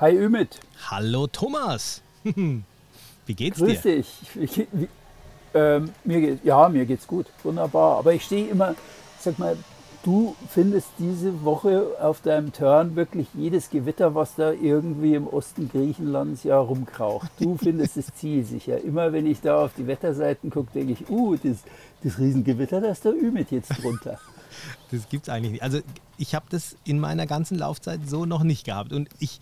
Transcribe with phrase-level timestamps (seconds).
[0.00, 0.60] Hi Ümit.
[0.90, 2.00] Hallo Thomas.
[2.24, 3.96] Wie geht's Grüß dir?
[3.96, 4.08] dich.
[4.72, 4.88] Wie,
[5.52, 7.26] ähm, mir geht, ja, mir geht's gut.
[7.42, 7.98] Wunderbar.
[7.98, 8.74] Aber ich stehe immer,
[9.18, 9.58] sag mal,
[10.02, 15.68] du findest diese Woche auf deinem Turn wirklich jedes Gewitter, was da irgendwie im Osten
[15.68, 17.30] Griechenlands ja rumkraucht.
[17.38, 18.82] Du findest das Ziel sicher.
[18.82, 21.58] Immer wenn ich da auf die Wetterseiten gucke, denke ich, uh, das,
[22.02, 24.18] das Riesengewitter, da ist der Ümit jetzt drunter.
[24.90, 25.62] Das gibt's eigentlich nicht.
[25.62, 25.78] Also
[26.18, 28.92] ich habe das in meiner ganzen Laufzeit so noch nicht gehabt.
[28.92, 29.38] Und ich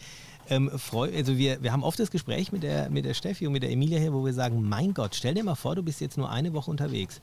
[0.48, 3.52] ähm, freu, also wir, wir haben oft das Gespräch mit der, mit der Steffi und
[3.52, 6.00] mit der Emilia hier, wo wir sagen, mein Gott, stell dir mal vor, du bist
[6.00, 7.20] jetzt nur eine Woche unterwegs.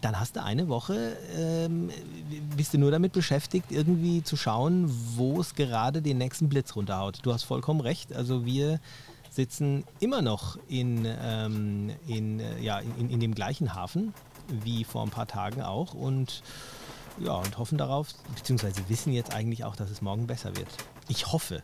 [0.00, 1.90] Dann hast du eine Woche, ähm,
[2.56, 7.18] bist du nur damit beschäftigt, irgendwie zu schauen, wo es gerade den nächsten Blitz runterhaut.
[7.22, 8.12] Du hast vollkommen recht.
[8.12, 8.78] Also wir
[9.30, 14.14] sitzen immer noch in, ähm, in, äh, ja, in, in dem gleichen Hafen
[14.64, 16.42] wie vor ein paar Tagen auch und
[17.20, 20.68] ja, und hoffen darauf, beziehungsweise wissen jetzt eigentlich auch, dass es morgen besser wird.
[21.08, 21.62] Ich hoffe.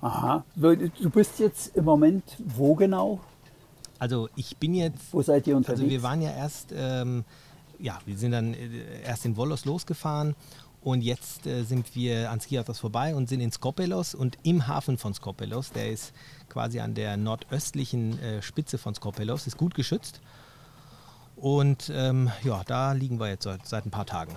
[0.00, 0.44] Aha.
[0.54, 3.20] Du bist jetzt im Moment wo genau?
[3.98, 5.12] Also ich bin jetzt.
[5.12, 5.80] Wo seid ihr unterwegs?
[5.80, 7.24] Also wir waren ja erst, ähm,
[7.78, 10.34] ja, wir sind dann äh, erst in Volos losgefahren
[10.82, 14.98] und jetzt äh, sind wir an Skiathos vorbei und sind in Skopelos und im Hafen
[14.98, 16.12] von Skopelos, der ist
[16.48, 20.20] quasi an der nordöstlichen äh, Spitze von Skopelos, ist gut geschützt.
[21.36, 24.34] Und ähm, ja, da liegen wir jetzt seit, seit ein paar Tagen.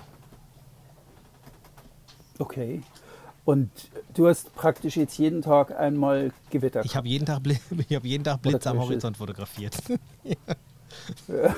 [2.38, 2.82] Okay.
[3.50, 3.68] Und
[4.14, 6.84] du hast praktisch jetzt jeden Tag einmal Gewitter.
[6.84, 7.40] Ich habe jeden Tag,
[7.88, 9.76] ich hab jeden Tag Blitz am Horizont fotografiert.
[10.22, 10.36] ja.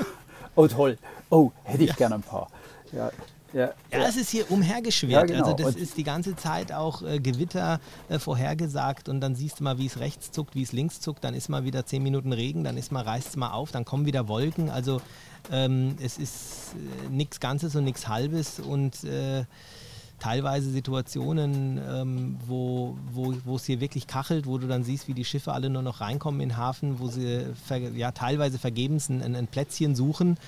[0.55, 0.99] Oh toll.
[1.31, 1.97] Oh, hätte ich ja.
[1.97, 2.49] gerne ein paar.
[2.93, 3.11] Ja,
[3.55, 5.31] ja, ja, es ist hier umhergeschwert.
[5.31, 5.45] Ja, genau.
[5.45, 9.61] Also das und ist die ganze Zeit auch äh, Gewitter äh, vorhergesagt und dann siehst
[9.61, 12.03] du mal, wie es rechts zuckt, wie es links zuckt, dann ist mal wieder zehn
[12.03, 14.69] Minuten Regen, dann ist mal, reißt es mal auf, dann kommen wieder Wolken.
[14.69, 15.01] Also
[15.51, 19.45] ähm, es ist äh, nichts Ganzes und nichts Halbes und äh,
[20.23, 25.15] teilweise Situationen, ähm, wo, wo, wo es hier wirklich kachelt, wo du dann siehst, wie
[25.15, 27.47] die Schiffe alle nur noch reinkommen in den Hafen, wo sie
[27.97, 30.39] ja, teilweise vergebens ein, ein Plätzchen suchen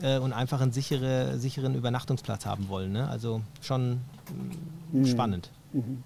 [0.00, 2.92] äh, und einfach einen sichere, sicheren Übernachtungsplatz haben wollen.
[2.92, 3.08] Ne?
[3.08, 3.98] Also schon
[4.92, 5.06] mhm.
[5.06, 5.50] spannend.
[5.72, 6.04] Mhm.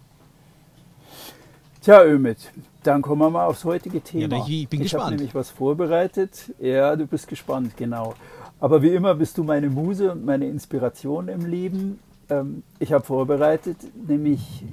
[1.82, 2.38] Tja, Ömit,
[2.84, 4.38] dann kommen wir mal aufs heutige Thema.
[4.38, 4.92] Ja, ich bin ich gespannt.
[4.92, 6.54] Ich habe nämlich was vorbereitet.
[6.58, 8.14] Ja, du bist gespannt, genau.
[8.60, 11.98] Aber wie immer bist du meine Muse und meine Inspiration im Leben.
[12.30, 13.76] Ähm, ich habe vorbereitet,
[14.06, 14.64] nämlich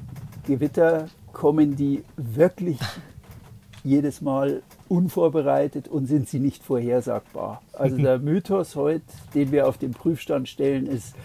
[0.45, 2.79] Gewitter kommen die wirklich
[3.83, 7.61] jedes Mal unvorbereitet und sind sie nicht vorhersagbar.
[7.73, 11.15] Also der Mythos heute, den wir auf den Prüfstand stellen, ist,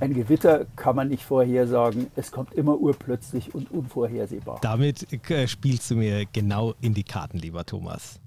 [0.00, 2.06] ein Gewitter kann man nicht vorhersagen.
[2.16, 4.58] Es kommt immer urplötzlich und unvorhersehbar.
[4.62, 8.18] Damit äh, spielst du mir genau in die Karten, lieber Thomas.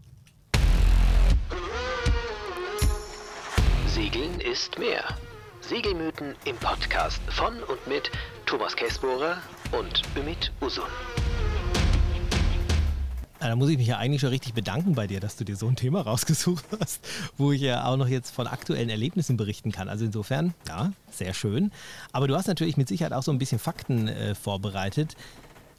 [3.87, 5.03] Segeln ist mehr.
[5.69, 8.11] Segelmythen im Podcast von und mit
[8.45, 9.37] Thomas Käsbohrer
[9.71, 10.83] und Ümit Usun.
[13.39, 15.67] Da muss ich mich ja eigentlich schon richtig bedanken bei dir, dass du dir so
[15.67, 17.07] ein Thema rausgesucht hast,
[17.37, 19.87] wo ich ja auch noch jetzt von aktuellen Erlebnissen berichten kann.
[19.87, 21.71] Also insofern, ja, sehr schön.
[22.11, 25.15] Aber du hast natürlich mit Sicherheit auch so ein bisschen Fakten äh, vorbereitet.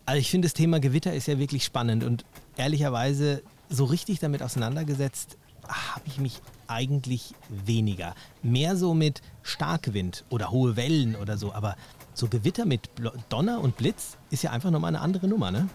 [0.06, 2.24] Also ich finde, das Thema Gewitter ist ja wirklich spannend und
[2.56, 5.36] ehrlicherweise so richtig damit auseinandergesetzt
[5.68, 8.14] habe ich mich eigentlich weniger.
[8.42, 11.52] Mehr so mit Starkwind oder hohe Wellen oder so.
[11.52, 11.76] Aber
[12.14, 12.88] so Gewitter mit
[13.28, 15.68] Donner und Blitz ist ja einfach nochmal eine andere Nummer, ne?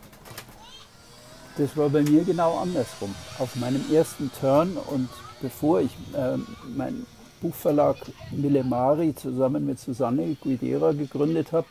[1.57, 3.13] Das war bei mir genau andersrum.
[3.37, 5.09] Auf meinem ersten Turn und
[5.41, 6.37] bevor ich äh,
[6.75, 7.05] meinen
[7.41, 7.97] Buchverlag
[8.31, 11.67] Millemari zusammen mit Susanne Guidera gegründet habe,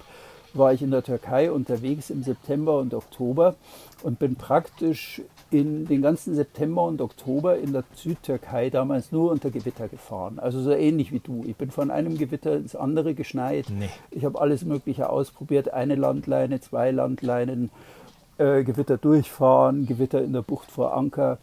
[0.54, 3.56] war ich in der Türkei unterwegs im September und Oktober
[4.02, 9.50] und bin praktisch in den ganzen September und Oktober in der Südtürkei damals nur unter
[9.50, 10.38] Gewitter gefahren.
[10.38, 11.44] Also so ähnlich wie du.
[11.46, 13.66] Ich bin von einem Gewitter ins andere geschneit.
[13.70, 13.88] Nee.
[14.10, 15.72] Ich habe alles Mögliche ausprobiert.
[15.72, 17.70] Eine Landleine, zwei Landleinen,
[18.36, 21.38] äh, Gewitter durchfahren, Gewitter in der Bucht vor Anker.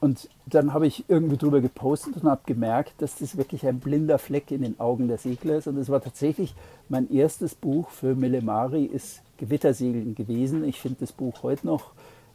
[0.00, 4.18] Und dann habe ich irgendwie drüber gepostet und habe gemerkt, dass das wirklich ein blinder
[4.18, 5.66] Fleck in den Augen der Segler ist.
[5.66, 6.54] Und es war tatsächlich
[6.88, 10.64] mein erstes Buch für Melemari, ist Gewittersegeln gewesen.
[10.64, 11.92] Ich finde das Buch heute noch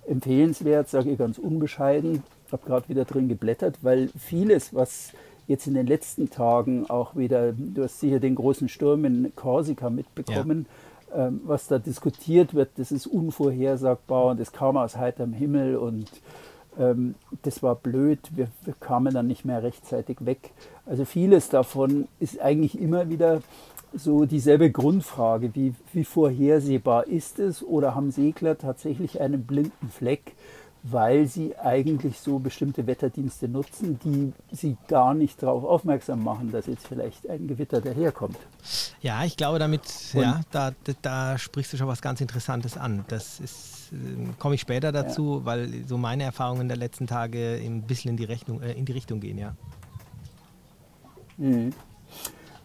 [0.07, 2.23] empfehlenswert, sage ich ganz unbescheiden.
[2.47, 5.11] Ich habe gerade wieder drin geblättert, weil vieles, was
[5.47, 9.89] jetzt in den letzten Tagen auch wieder, du hast sicher den großen Sturm in Korsika
[9.89, 10.75] mitbekommen, ja
[11.15, 16.09] ähm, was da diskutiert wird, das ist unvorhersagbar und das kam aus heiterem Himmel und
[16.79, 17.13] ähm,
[17.43, 20.51] das war blöd, wir, wir, kamen dann nicht mehr rechtzeitig weg.
[20.87, 23.43] Also vieles davon ist eigentlich immer wieder
[23.95, 30.33] so dieselbe Grundfrage, wie, wie vorhersehbar ist es oder haben Segler tatsächlich einen blinden Fleck,
[30.83, 36.67] weil sie eigentlich so bestimmte Wetterdienste nutzen, die sie gar nicht darauf aufmerksam machen, dass
[36.67, 38.37] jetzt vielleicht ein Gewitter daherkommt.
[39.01, 39.81] Ja, ich glaube, damit,
[40.13, 43.05] Und ja, da, da, sprichst du schon was ganz Interessantes an.
[43.07, 45.45] Das ist, äh, komme ich später dazu, ja.
[45.45, 48.91] weil so meine Erfahrungen der letzten Tage ein bisschen in die, Rechnung, äh, in die
[48.91, 49.55] Richtung gehen, ja.
[51.37, 51.73] Mhm.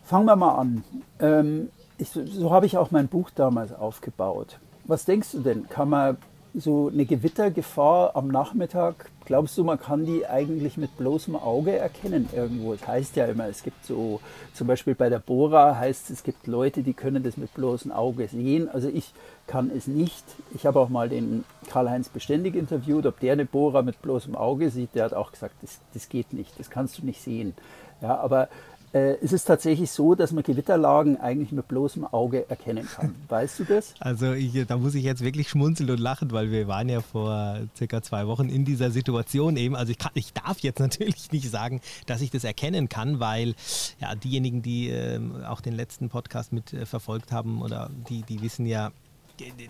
[0.09, 0.85] Fangen wir mal an.
[1.21, 1.69] Ähm,
[1.99, 4.59] ich, so habe ich auch mein Buch damals aufgebaut.
[4.87, 5.69] Was denkst du denn?
[5.69, 6.17] Kann man
[6.55, 12.27] so eine Gewittergefahr am Nachmittag, glaubst du, man kann die eigentlich mit bloßem Auge erkennen
[12.35, 12.73] irgendwo?
[12.73, 14.23] Es heißt ja immer, es gibt so,
[14.55, 17.93] zum Beispiel bei der Bora heißt es, es gibt Leute, die können das mit bloßem
[17.93, 18.71] Auge sehen.
[18.71, 19.13] Also ich
[19.47, 20.25] kann es nicht.
[20.55, 24.71] Ich habe auch mal den Karl-Heinz Beständig interviewt, ob der eine Bohrer mit bloßem Auge
[24.71, 24.95] sieht.
[24.95, 27.53] Der hat auch gesagt, das, das geht nicht, das kannst du nicht sehen.
[28.01, 28.49] Ja, aber
[28.93, 33.15] es ist tatsächlich so, dass man Gewitterlagen eigentlich mit bloßem Auge erkennen kann.
[33.29, 33.95] Weißt du das?
[34.01, 37.59] Also ich, da muss ich jetzt wirklich schmunzeln und lachen, weil wir waren ja vor
[37.77, 39.77] circa zwei Wochen in dieser Situation eben.
[39.77, 43.55] Also ich, kann, ich darf jetzt natürlich nicht sagen, dass ich das erkennen kann, weil
[44.01, 48.41] ja diejenigen, die äh, auch den letzten Podcast mit äh, verfolgt haben oder die, die
[48.43, 48.91] wissen ja,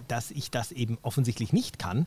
[0.06, 2.06] dass ich das eben offensichtlich nicht kann,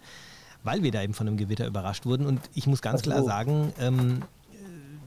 [0.63, 2.25] weil wir da eben von einem Gewitter überrascht wurden.
[2.25, 4.23] Und ich muss ganz klar sagen, ähm,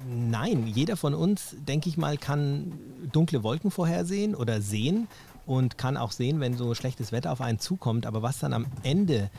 [0.07, 2.73] Nein, jeder von uns, denke ich mal, kann
[3.13, 5.09] dunkle Wolken vorhersehen oder sehen
[5.47, 8.07] und kann auch sehen, wenn so schlechtes Wetter auf einen zukommt.
[8.07, 9.31] Aber was dann am Ende,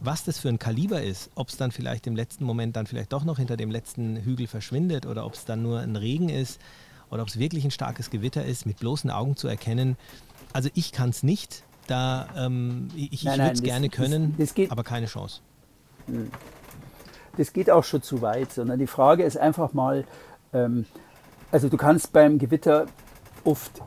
[0.00, 3.12] was das für ein Kaliber ist, ob es dann vielleicht im letzten Moment dann vielleicht
[3.12, 6.60] doch noch hinter dem letzten Hügel verschwindet oder ob es dann nur ein Regen ist
[7.10, 9.96] oder ob es wirklich ein starkes Gewitter ist, mit bloßen Augen zu erkennen.
[10.52, 11.64] Also ich kann es nicht.
[11.86, 15.40] Da ähm, ich, ich würde es gerne können, das, das aber keine Chance.
[17.38, 20.04] Das geht auch schon zu weit, sondern die Frage ist einfach mal,
[20.52, 20.86] ähm,
[21.52, 22.86] also du kannst beim Gewitter
[23.44, 23.80] oft,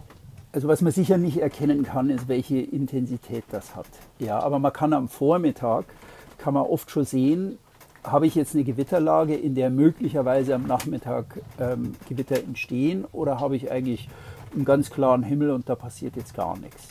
[0.54, 3.88] also was man sicher nicht erkennen kann, ist, welche Intensität das hat.
[4.20, 5.86] Ja, aber man kann am Vormittag,
[6.38, 7.60] kann man oft schon sehen,
[8.06, 13.58] habe ich jetzt eine Gewitterlage, in der möglicherweise am Nachmittag ähm, Gewitter entstehen oder habe
[13.58, 14.10] ich eigentlich
[14.54, 16.88] einen ganz klaren Himmel und da passiert jetzt gar nichts.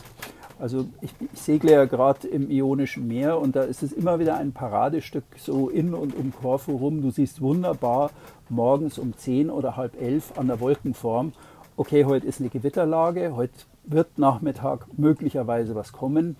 [0.61, 4.37] Also ich, ich segle ja gerade im Ionischen Meer und da ist es immer wieder
[4.37, 7.01] ein Paradestück so in und um Korfu rum.
[7.01, 8.11] Du siehst wunderbar
[8.47, 11.33] morgens um 10 oder halb elf an der Wolkenform,
[11.77, 13.53] okay, heute ist eine Gewitterlage, heute
[13.85, 16.35] wird Nachmittag möglicherweise was kommen.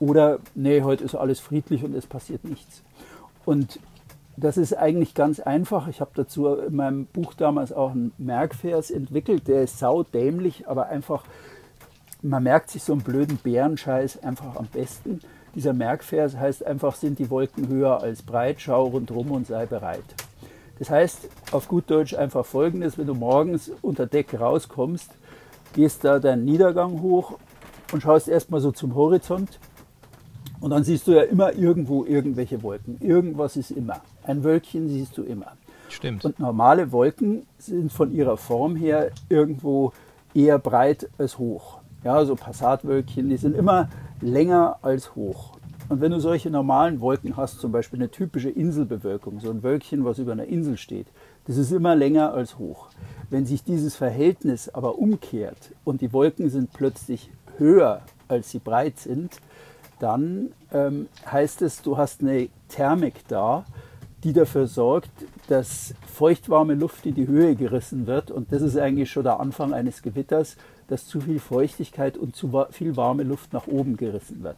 [0.00, 2.82] Oder nee, heute ist alles friedlich und es passiert nichts.
[3.44, 3.78] Und
[4.36, 5.86] das ist eigentlich ganz einfach.
[5.86, 10.86] Ich habe dazu in meinem Buch damals auch einen Merkvers entwickelt, der ist saudämlich, aber
[10.86, 11.22] einfach
[12.28, 15.20] man merkt sich so einen blöden Bärenscheiß einfach am besten.
[15.54, 20.04] Dieser Merkvers heißt einfach, sind die Wolken höher als breit, schau rundherum und sei bereit.
[20.78, 25.10] Das heißt auf gut Deutsch einfach folgendes, wenn du morgens unter Deck rauskommst,
[25.72, 27.38] gehst da deinen Niedergang hoch
[27.92, 29.58] und schaust erstmal so zum Horizont
[30.60, 32.98] und dann siehst du ja immer irgendwo irgendwelche Wolken.
[33.00, 34.00] Irgendwas ist immer.
[34.24, 35.52] Ein Wölkchen siehst du immer.
[35.88, 36.24] Stimmt.
[36.24, 39.92] Und normale Wolken sind von ihrer Form her irgendwo
[40.34, 41.78] eher breit als hoch.
[42.04, 43.88] Ja, so Passatwölkchen, die sind immer
[44.20, 45.52] länger als hoch.
[45.88, 50.04] Und wenn du solche normalen Wolken hast, zum Beispiel eine typische Inselbewölkung, so ein Wölkchen,
[50.04, 51.06] was über einer Insel steht,
[51.46, 52.88] das ist immer länger als hoch.
[53.30, 58.98] Wenn sich dieses Verhältnis aber umkehrt und die Wolken sind plötzlich höher, als sie breit
[58.98, 59.40] sind,
[60.00, 63.64] dann ähm, heißt es, du hast eine Thermik da,
[64.24, 65.10] die dafür sorgt,
[65.48, 68.30] dass feuchtwarme Luft in die Höhe gerissen wird.
[68.30, 70.56] Und das ist eigentlich schon der Anfang eines Gewitters
[70.88, 74.56] dass zu viel Feuchtigkeit und zu viel warme Luft nach oben gerissen wird.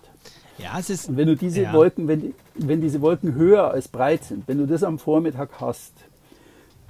[0.59, 1.09] Ja, es ist.
[1.09, 1.73] Und wenn du diese ja.
[1.73, 5.93] Wolken, wenn, wenn diese Wolken höher als breit sind, wenn du das am Vormittag hast,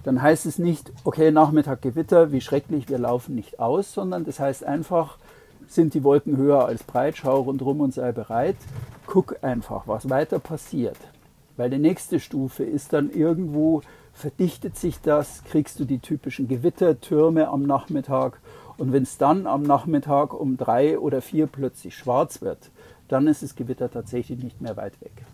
[0.04, 4.40] dann heißt es nicht, okay, Nachmittag Gewitter, wie schrecklich, wir laufen nicht aus, sondern das
[4.40, 5.18] heißt einfach,
[5.66, 8.56] sind die Wolken höher als breit, schau rundherum und sei bereit,
[9.06, 10.96] guck einfach, was weiter passiert.
[11.58, 13.82] Weil die nächste Stufe ist dann irgendwo,
[14.14, 18.40] verdichtet sich das, kriegst du die typischen Gewittertürme am Nachmittag
[18.78, 22.70] und wenn es dann am Nachmittag um drei oder vier plötzlich schwarz wird,
[23.08, 25.24] dann ist das Gewitter tatsächlich nicht mehr weit weg.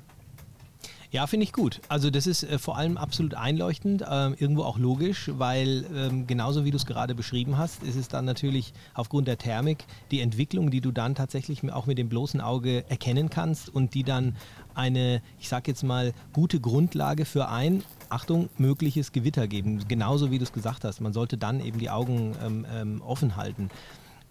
[1.15, 1.81] Ja, finde ich gut.
[1.89, 6.65] Also das ist äh, vor allem absolut einleuchtend, äh, irgendwo auch logisch, weil ähm, genauso
[6.65, 10.73] wie du es gerade beschrieben hast, ist es dann natürlich aufgrund der Thermik die Entwicklung,
[10.73, 14.35] die du dann tatsächlich auch mit dem bloßen Auge erkennen kannst und die dann
[14.75, 19.87] eine, ich sage jetzt mal, gute Grundlage für ein, Achtung, mögliches Gewitter geben.
[19.89, 21.01] Genauso wie du es gesagt hast.
[21.01, 23.71] Man sollte dann eben die Augen ähm, ähm, offen halten.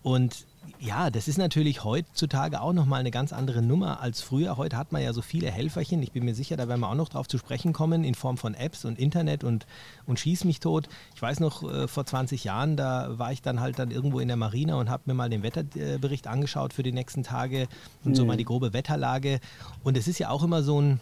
[0.03, 0.45] Und
[0.79, 4.57] ja, das ist natürlich heutzutage auch nochmal eine ganz andere Nummer als früher.
[4.57, 6.03] Heute hat man ja so viele Helferchen.
[6.03, 8.37] Ich bin mir sicher, da werden wir auch noch drauf zu sprechen kommen, in Form
[8.37, 9.65] von Apps und Internet und,
[10.05, 10.87] und Schieß mich tot.
[11.15, 14.27] Ich weiß noch, äh, vor 20 Jahren, da war ich dann halt dann irgendwo in
[14.27, 17.67] der Marina und habe mir mal den Wetterbericht angeschaut für die nächsten Tage
[18.03, 18.15] und mhm.
[18.15, 19.39] so mal die grobe Wetterlage.
[19.83, 20.99] Und es ist ja auch immer so ein,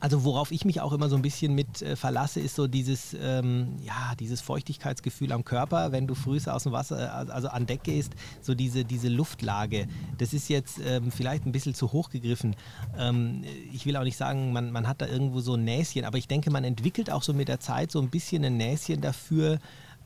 [0.00, 3.16] also worauf ich mich auch immer so ein bisschen mit äh, verlasse, ist so dieses,
[3.18, 7.66] ähm, ja, dieses Feuchtigkeitsgefühl am Körper, wenn du früh aus dem Wasser, äh, also an
[7.66, 8.12] Deck gehst,
[8.42, 9.86] so diese, diese Luftlage.
[10.18, 12.56] Das ist jetzt ähm, vielleicht ein bisschen zu hoch gegriffen.
[12.98, 16.18] Ähm, ich will auch nicht sagen, man, man hat da irgendwo so ein Näschen, aber
[16.18, 19.58] ich denke, man entwickelt auch so mit der Zeit so ein bisschen ein Näschen dafür,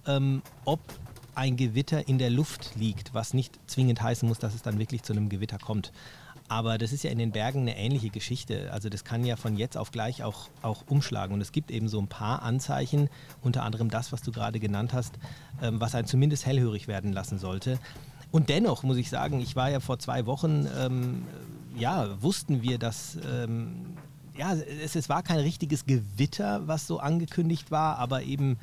[0.06, 0.80] ähm, ob
[1.34, 5.02] ein Gewitter in der Luft liegt, was nicht zwingend heißen muss, dass es dann wirklich
[5.02, 5.92] zu einem Gewitter kommt.
[6.50, 8.72] Aber das ist ja in den Bergen eine ähnliche Geschichte.
[8.72, 11.32] Also das kann ja von jetzt auf gleich auch, auch umschlagen.
[11.32, 13.08] Und es gibt eben so ein paar Anzeichen,
[13.40, 15.14] unter anderem das, was du gerade genannt hast,
[15.62, 17.78] ähm, was einen zumindest hellhörig werden lassen sollte.
[18.32, 21.22] Und dennoch muss ich sagen, ich war ja vor zwei Wochen, ähm,
[21.76, 23.94] ja, wussten wir, dass ähm,
[24.36, 24.52] ja,
[24.82, 28.58] es, es war kein richtiges Gewitter, was so angekündigt war, aber eben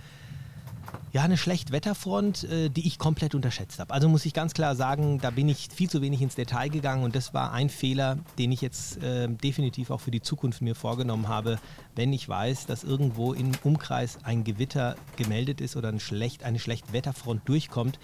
[1.13, 3.93] ja, eine Schlechtwetterfront, äh, die ich komplett unterschätzt habe.
[3.93, 7.03] Also muss ich ganz klar sagen, da bin ich viel zu wenig ins Detail gegangen
[7.03, 10.75] und das war ein Fehler, den ich jetzt äh, definitiv auch für die Zukunft mir
[10.75, 11.59] vorgenommen habe.
[11.95, 16.59] Wenn ich weiß, dass irgendwo im Umkreis ein Gewitter gemeldet ist oder ein schlecht, eine
[16.59, 17.99] Schlechtwetterfront durchkommt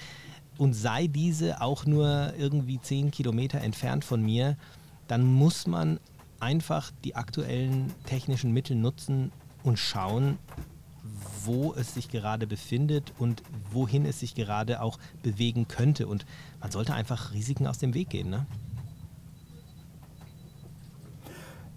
[0.57, 4.57] und sei diese auch nur irgendwie zehn Kilometer entfernt von mir,
[5.07, 5.99] dann muss man
[6.39, 9.31] einfach die aktuellen technischen Mittel nutzen
[9.63, 10.37] und schauen,
[11.45, 16.07] wo es sich gerade befindet und wohin es sich gerade auch bewegen könnte.
[16.07, 16.25] Und
[16.59, 18.29] man sollte einfach Risiken aus dem Weg gehen.
[18.29, 18.45] Ne?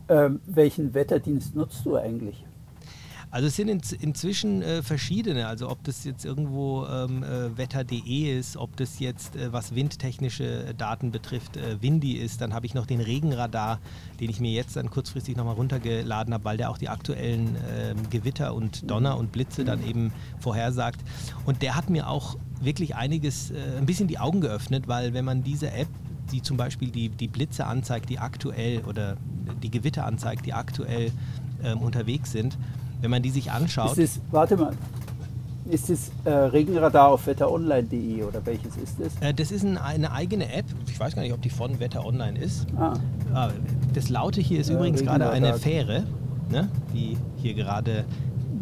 [0.09, 2.45] Ähm, welchen Wetterdienst nutzt du eigentlich?
[3.31, 8.39] Also es sind in, inzwischen äh, verschiedene, also ob das jetzt irgendwo ähm, äh, wetter.de
[8.39, 12.75] ist, ob das jetzt, äh, was windtechnische Daten betrifft, äh, Windy ist, dann habe ich
[12.75, 13.81] noch den Regenradar,
[14.21, 17.97] den ich mir jetzt dann kurzfristig nochmal runtergeladen habe, weil der auch die aktuellen ähm,
[18.11, 21.01] Gewitter und Donner und Blitze dann eben vorhersagt.
[21.45, 25.25] Und der hat mir auch wirklich einiges, äh, ein bisschen die Augen geöffnet, weil wenn
[25.25, 25.89] man diese App
[26.33, 29.17] die zum Beispiel die, die Blitze anzeigt, die aktuell oder
[29.63, 31.13] die Gewitter anzeigt, die aktuell
[31.63, 32.59] ähm, unterwegs sind,
[33.01, 33.99] wenn man die sich anschaut.
[33.99, 34.73] Ist das, warte mal,
[35.71, 39.13] ist das äh, Regenradar auf wetteronline.de oder welches ist das?
[39.21, 40.67] Äh, das ist ein, eine eigene App.
[40.89, 42.67] Ich weiß gar nicht, ob die von Wetter Online ist.
[42.77, 42.95] Ah.
[43.35, 43.51] Ah,
[43.93, 46.05] das Laute hier ist ja, übrigens gerade eine Fähre,
[46.51, 48.05] ne, die hier gerade.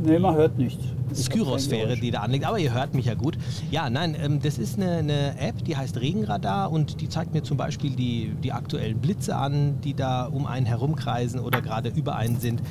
[0.03, 0.81] Nee, man hört nicht.
[1.15, 3.39] Skyrosphäre, die da anliegt, aber ihr hört mich ja gut.
[3.71, 7.43] Ja, nein, ähm, das ist eine, eine, App, die heißt Regenradar und die zeigt mir
[7.43, 12.17] zum Beispiel die, die aktuellen Blitze an, die da um einen herumkreisen oder gerade über
[12.17, 12.63] einen sind.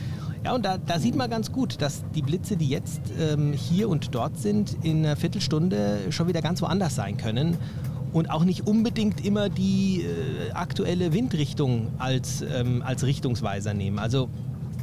[0.44, 3.88] Ja, und da, da, sieht man ganz gut, dass die Blitze, die jetzt ähm, hier
[3.88, 7.58] und dort sind, in einer Viertelstunde schon wieder ganz woanders sein können
[8.12, 14.00] und auch nicht unbedingt immer die äh, aktuelle Windrichtung als, ähm, als Richtungsweiser nehmen.
[14.00, 14.28] Also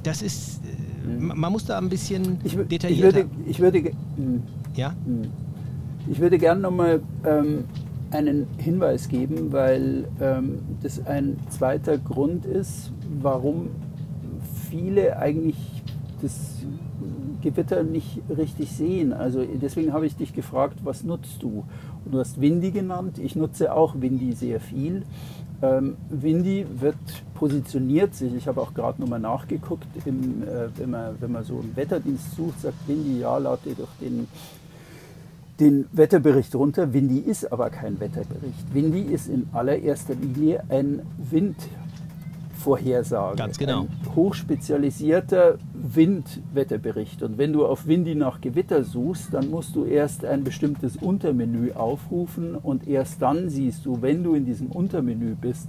[0.02, 3.26] das ist, äh, man muss da ein bisschen ich, detaillierter...
[3.46, 4.42] Ich würde, ich würde, hm.
[4.74, 4.94] ja?
[5.04, 5.28] Hm.
[6.10, 7.64] ich würde gerne nochmal ähm,
[8.10, 13.68] einen Hinweis geben, weil ähm, das ein zweiter Grund ist, warum
[14.70, 15.56] viele eigentlich
[16.22, 16.64] das
[17.42, 19.12] Gewitter nicht richtig sehen.
[19.12, 21.64] Also deswegen habe ich dich gefragt, was nutzt du?
[22.04, 23.18] Und du hast Windy genannt.
[23.18, 25.02] Ich nutze auch Windy sehr viel.
[25.62, 26.96] Ähm, Windy wird
[27.34, 31.58] positioniert sich, ich habe auch gerade nochmal nachgeguckt, im, äh, wenn, man, wenn man so
[31.58, 34.26] einen Wetterdienst sucht, sagt Windy, ja, lade doch den,
[35.58, 36.94] den Wetterbericht runter.
[36.94, 38.72] Windy ist aber kein Wetterbericht.
[38.72, 41.56] Windy ist in allererster Linie ein Wind,
[42.60, 43.36] Vorhersage.
[43.36, 43.82] Ganz genau.
[43.82, 47.22] Ein hochspezialisierter Windwetterbericht.
[47.22, 51.72] Und wenn du auf Windy nach Gewitter suchst, dann musst du erst ein bestimmtes Untermenü
[51.72, 55.68] aufrufen und erst dann siehst du, wenn du in diesem Untermenü bist,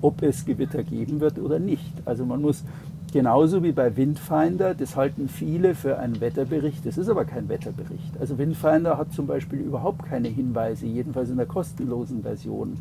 [0.00, 1.92] ob es Gewitter geben wird oder nicht.
[2.06, 2.64] Also man muss
[3.12, 8.18] genauso wie bei Windfinder, das halten viele für einen Wetterbericht, das ist aber kein Wetterbericht.
[8.18, 12.78] Also Windfinder hat zum Beispiel überhaupt keine Hinweise, jedenfalls in der kostenlosen Version,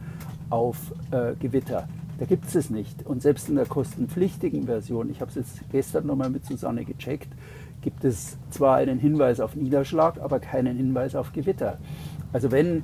[0.50, 0.78] auf
[1.12, 1.88] äh, Gewitter.
[2.20, 3.06] Da gibt es es nicht.
[3.06, 7.30] Und selbst in der kostenpflichtigen Version, ich habe es jetzt gestern nochmal mit Susanne gecheckt,
[7.82, 11.78] gibt es zwar einen Hinweis auf Niederschlag, aber keinen Hinweis auf Gewitter.
[12.34, 12.84] Also wenn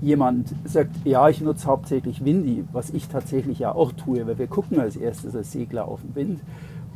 [0.00, 4.48] jemand sagt, ja, ich nutze hauptsächlich Windy, was ich tatsächlich ja auch tue, weil wir
[4.48, 6.40] gucken als erstes als Segler auf den Wind,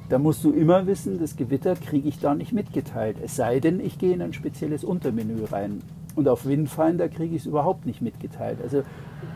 [0.09, 3.17] dann musst du immer wissen, das Gewitter kriege ich da nicht mitgeteilt.
[3.23, 5.83] Es sei denn, ich gehe in ein spezielles Untermenü rein.
[6.17, 8.59] Und auf Windfinder kriege ich es überhaupt nicht mitgeteilt.
[8.63, 8.83] Also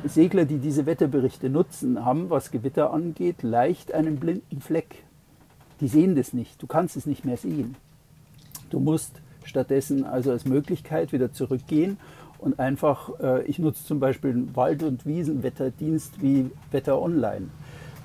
[0.05, 5.05] Segler, die diese Wetterberichte nutzen, haben, was Gewitter angeht, leicht einen blinden Fleck.
[5.81, 6.61] Die sehen das nicht.
[6.61, 7.77] Du kannst es nicht mehr sehen.
[8.71, 11.99] Du musst stattdessen also als Möglichkeit wieder zurückgehen
[12.39, 17.49] und einfach, äh, ich nutze zum Beispiel einen Wald- und Wiesenwetterdienst wie Wetter Online.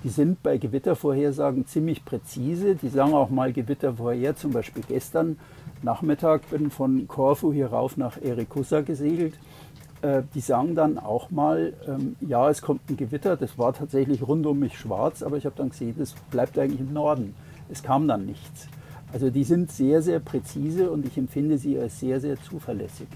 [0.05, 2.75] Die sind bei Gewittervorhersagen ziemlich präzise.
[2.75, 5.39] Die sagen auch mal Gewitter vorher, zum Beispiel gestern
[5.81, 9.33] Nachmittag bin von Korfu hier rauf nach Erikussa gesegelt.
[10.03, 13.35] Äh, die sagen dann auch mal, ähm, ja, es kommt ein Gewitter.
[13.35, 16.81] Das war tatsächlich rund um mich schwarz, aber ich habe dann gesehen, das bleibt eigentlich
[16.81, 17.33] im Norden.
[17.71, 18.67] es kam dann nichts.
[19.11, 23.07] Also die sind sehr, sehr präzise und ich empfinde sie als sehr, sehr zuverlässig.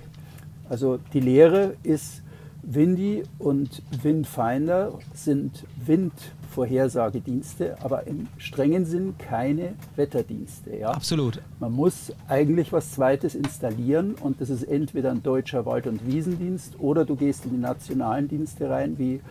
[0.67, 2.23] Also die Lehre ist,
[2.61, 10.75] Windy und Windfinder sind Windvorhersagedienste, aber im strengen Sinn keine Wetterdienste.
[10.75, 10.91] Ja?
[10.91, 11.41] Absolut.
[11.59, 16.79] Man muss eigentlich was Zweites installieren und das ist entweder ein deutscher Wald- und Wiesendienst
[16.79, 19.21] oder du gehst in die nationalen Dienste rein, wie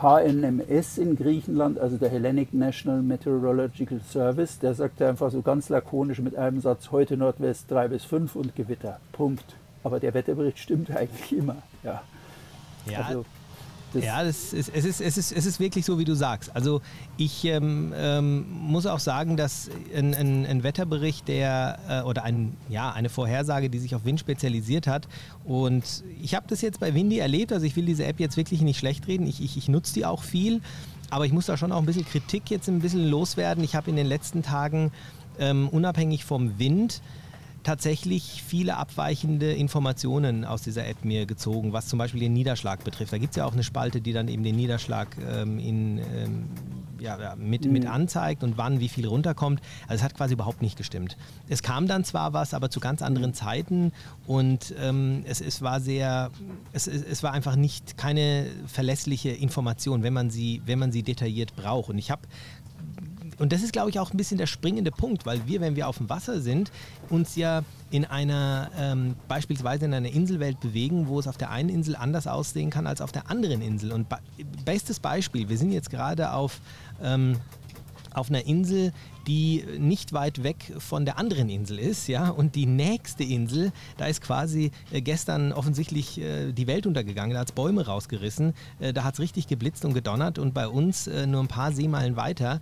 [0.00, 6.20] HNMS in Griechenland, also der Hellenic National Meteorological Service, der sagt einfach so ganz lakonisch
[6.20, 9.00] mit einem Satz, heute Nordwest 3 bis 5 und Gewitter.
[9.12, 9.56] Punkt.
[9.82, 11.56] Aber der Wetterbericht stimmt eigentlich immer.
[11.82, 12.02] Ja,
[12.90, 13.24] ja also,
[13.92, 16.54] das ja, das ist, es, ist, es, ist, es ist wirklich so, wie du sagst.
[16.54, 16.82] Also
[17.16, 22.54] ich ähm, ähm, muss auch sagen, dass ein, ein, ein Wetterbericht, der äh, oder ein,
[22.68, 25.08] ja, eine Vorhersage, die sich auf Wind spezialisiert hat.
[25.44, 28.60] Und ich habe das jetzt bei Windy erlebt, also ich will diese App jetzt wirklich
[28.60, 29.26] nicht schlecht reden.
[29.26, 30.60] Ich, ich, ich nutze die auch viel.
[31.10, 33.64] Aber ich muss da schon auch ein bisschen Kritik jetzt ein bisschen loswerden.
[33.64, 34.92] Ich habe in den letzten Tagen
[35.38, 37.00] ähm, unabhängig vom Wind
[37.68, 43.12] tatsächlich viele abweichende Informationen aus dieser App mir gezogen, was zum Beispiel den Niederschlag betrifft.
[43.12, 46.48] Da gibt es ja auch eine Spalte, die dann eben den Niederschlag ähm, in, ähm,
[46.98, 47.72] ja, mit, mhm.
[47.72, 49.60] mit anzeigt und wann wie viel runterkommt.
[49.86, 51.18] Also es hat quasi überhaupt nicht gestimmt.
[51.50, 53.92] Es kam dann zwar was, aber zu ganz anderen Zeiten
[54.26, 56.30] und ähm, es, es war sehr,
[56.72, 61.54] es, es war einfach nicht keine verlässliche Information, wenn man sie, wenn man sie detailliert
[61.54, 61.90] braucht.
[61.90, 62.22] Und ich habe
[63.38, 65.88] und das ist, glaube ich, auch ein bisschen der springende Punkt, weil wir, wenn wir
[65.88, 66.70] auf dem Wasser sind,
[67.08, 71.68] uns ja in einer, ähm, beispielsweise in einer Inselwelt bewegen, wo es auf der einen
[71.68, 73.92] Insel anders aussehen kann als auf der anderen Insel.
[73.92, 74.06] Und
[74.64, 76.60] bestes Beispiel, wir sind jetzt gerade auf,
[77.02, 77.36] ähm,
[78.12, 78.92] auf einer Insel,
[79.28, 84.06] die nicht weit weg von der anderen Insel ist, ja, und die nächste Insel, da
[84.06, 88.94] ist quasi äh, gestern offensichtlich äh, die Welt untergegangen, da hat es Bäume rausgerissen, äh,
[88.94, 92.60] da hat es richtig geblitzt und gedonnert und bei uns nur ein paar Seemeilen weiter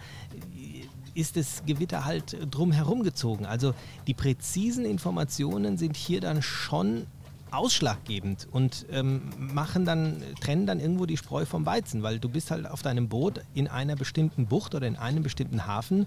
[1.16, 3.46] ist das Gewitter halt drumherum gezogen.
[3.46, 3.74] Also
[4.06, 7.06] die präzisen Informationen sind hier dann schon
[7.50, 12.50] ausschlaggebend und ähm, machen dann, trennen dann irgendwo die Spreu vom Weizen, weil du bist
[12.50, 16.06] halt auf deinem Boot in einer bestimmten Bucht oder in einem bestimmten Hafen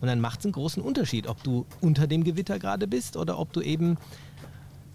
[0.00, 3.38] und dann macht es einen großen Unterschied, ob du unter dem Gewitter gerade bist oder
[3.38, 3.98] ob du eben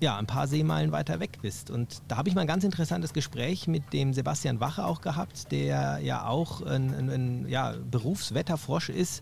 [0.02, 1.70] ja, ein paar Seemeilen weiter weg bist.
[1.70, 5.52] Und da habe ich mal ein ganz interessantes Gespräch mit dem Sebastian Wache auch gehabt,
[5.52, 9.22] der ja auch ein, ein, ein ja, Berufswetterfrosch ist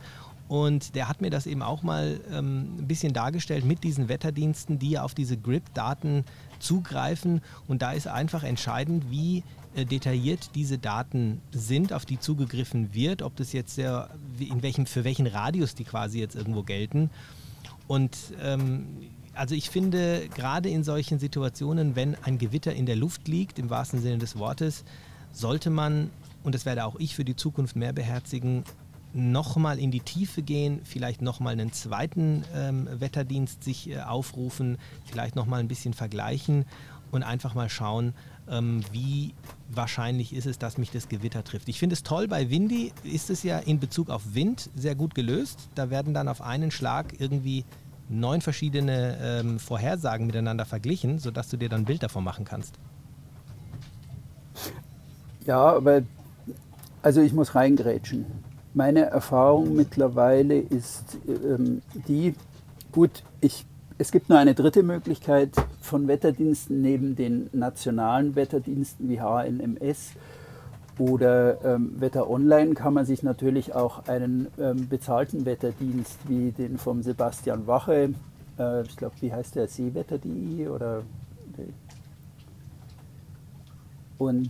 [0.49, 4.79] und der hat mir das eben auch mal ähm, ein bisschen dargestellt mit diesen Wetterdiensten,
[4.79, 6.25] die auf diese GRIP-Daten
[6.57, 7.41] zugreifen.
[7.67, 9.43] Und da ist einfach entscheidend, wie
[9.75, 14.09] äh, detailliert diese Daten sind, auf die zugegriffen wird, ob das jetzt sehr,
[14.39, 17.12] in welchem, für welchen Radius die quasi jetzt irgendwo gelten.
[17.88, 18.88] Und ähm,
[19.35, 23.69] also ich finde, gerade in solchen Situationen, wenn ein Gewitter in der Luft liegt, im
[23.69, 24.83] wahrsten Sinne des Wortes,
[25.31, 26.09] sollte man,
[26.43, 28.63] und das werde auch ich für die Zukunft mehr beherzigen,
[29.13, 35.36] nochmal in die Tiefe gehen, vielleicht nochmal einen zweiten ähm, Wetterdienst sich äh, aufrufen, vielleicht
[35.36, 36.65] nochmal ein bisschen vergleichen
[37.12, 38.13] und einfach mal schauen,
[38.50, 39.34] ähm, wie
[39.69, 41.69] wahrscheinlich ist es, dass mich das Gewitter trifft.
[41.69, 45.15] Ich finde es toll, bei Windy ist es ja in Bezug auf Wind sehr gut
[45.15, 45.69] gelöst.
[45.76, 47.65] Da werden dann auf einen Schlag irgendwie
[48.10, 52.76] neun verschiedene ähm, Vorhersagen miteinander verglichen, sodass du dir dann ein Bild davon machen kannst.
[55.45, 56.02] Ja, aber
[57.02, 58.26] also ich muss reingrätschen.
[58.73, 62.36] Meine Erfahrung mittlerweile ist ähm, die,
[62.91, 63.65] gut, ich,
[63.97, 65.49] es gibt nur eine dritte Möglichkeit
[65.82, 70.12] von Wetterdiensten neben den nationalen Wetterdiensten wie HNMS
[70.99, 76.77] oder ähm, Wetter Online kann man sich natürlich auch einen ähm, bezahlten Wetterdienst wie den
[76.77, 78.13] vom Sebastian Wache,
[78.60, 81.03] äh, ich glaube, wie heißt der, seewetter.de oder
[84.19, 84.49] und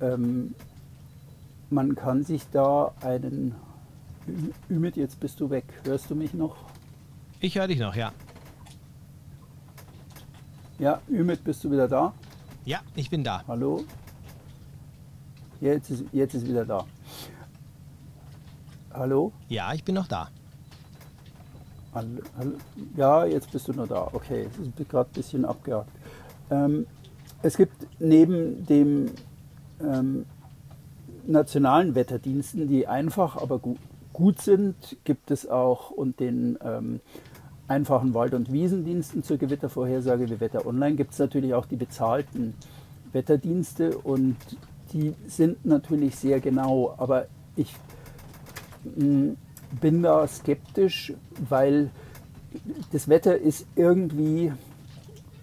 [0.00, 0.54] ähm,
[1.70, 3.54] man kann sich da einen.
[4.68, 5.64] Ümit, jetzt bist du weg.
[5.84, 6.56] Hörst du mich noch?
[7.40, 8.12] Ich höre dich noch, ja.
[10.78, 12.12] Ja, Ümit, bist du wieder da?
[12.64, 13.42] Ja, ich bin da.
[13.48, 13.84] Hallo?
[15.60, 16.84] Jetzt ist, jetzt ist wieder da.
[18.92, 19.32] Hallo?
[19.48, 20.28] Ja, ich bin noch da.
[21.94, 22.52] Hallo, hallo?
[22.96, 24.08] Ja, jetzt bist du noch da.
[24.12, 25.90] Okay, es ist gerade ein bisschen abgehakt.
[26.50, 26.86] Ähm,
[27.42, 29.10] es gibt neben dem
[29.80, 30.24] ähm,
[31.30, 33.76] nationalen Wetterdiensten, die einfach, aber gu
[34.12, 37.00] gut sind, gibt es auch und den ähm,
[37.68, 42.54] einfachen Wald- und Wiesendiensten zur Gewittervorhersage wie Wetter Online gibt es natürlich auch die bezahlten
[43.12, 44.36] Wetterdienste und
[44.92, 47.74] die sind natürlich sehr genau, aber ich
[48.96, 49.36] mh, mm,
[49.80, 51.12] bin da skeptisch,
[51.48, 51.90] weil
[52.92, 54.52] das Wetter ist irgendwie,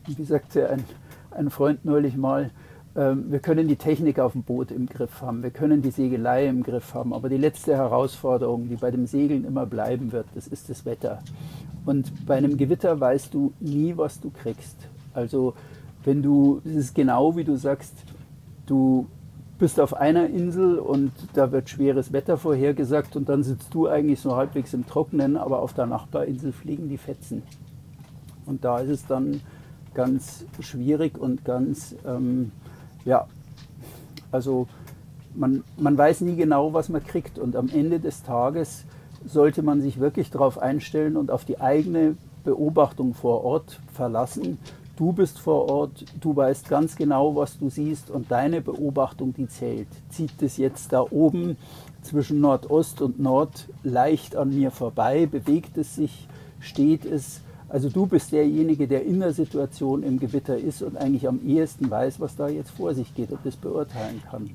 [0.06, 0.84] wie sagte ein,
[1.32, 2.52] ein Freund neulich mal,
[2.97, 6.63] wir können die Technik auf dem Boot im Griff haben, wir können die Segelei im
[6.63, 10.69] Griff haben, aber die letzte Herausforderung, die bei dem Segeln immer bleiben wird, das ist
[10.69, 11.19] das Wetter.
[11.86, 14.75] Und bei einem Gewitter weißt du nie, was du kriegst.
[15.13, 15.53] Also
[16.03, 17.93] wenn du, es ist genau wie du sagst,
[18.65, 19.07] du
[19.60, 24.19] bist auf einer Insel und da wird schweres Wetter vorhergesagt und dann sitzt du eigentlich
[24.19, 27.43] so halbwegs im Trockenen, aber auf der Nachbarinsel fliegen die Fetzen.
[28.45, 29.41] Und da ist es dann
[29.93, 32.51] ganz schwierig und ganz, ähm,
[33.08, 33.26] ja,
[34.32, 34.67] also
[35.34, 37.39] man, man weiß nie genau, was man kriegt.
[37.39, 38.84] Und am Ende des Tages
[39.26, 44.60] sollte man sich wirklich darauf einstellen und auf die eigene Beobachtung vor Ort verlassen.
[44.98, 49.48] Du bist vor Ort, du weißt ganz genau, was du siehst und deine Beobachtung, die
[49.48, 49.88] zählt.
[50.10, 51.56] Zieht es jetzt da oben
[52.02, 55.28] zwischen Nordost und Nord leicht an mir vorbei?
[55.28, 56.28] Bewegt es sich?
[56.60, 57.41] Steht es?
[57.69, 61.89] Also du bist derjenige, der in der Situation im Gewitter ist und eigentlich am ehesten
[61.89, 64.51] weiß, was da jetzt vor sich geht und das beurteilen kann.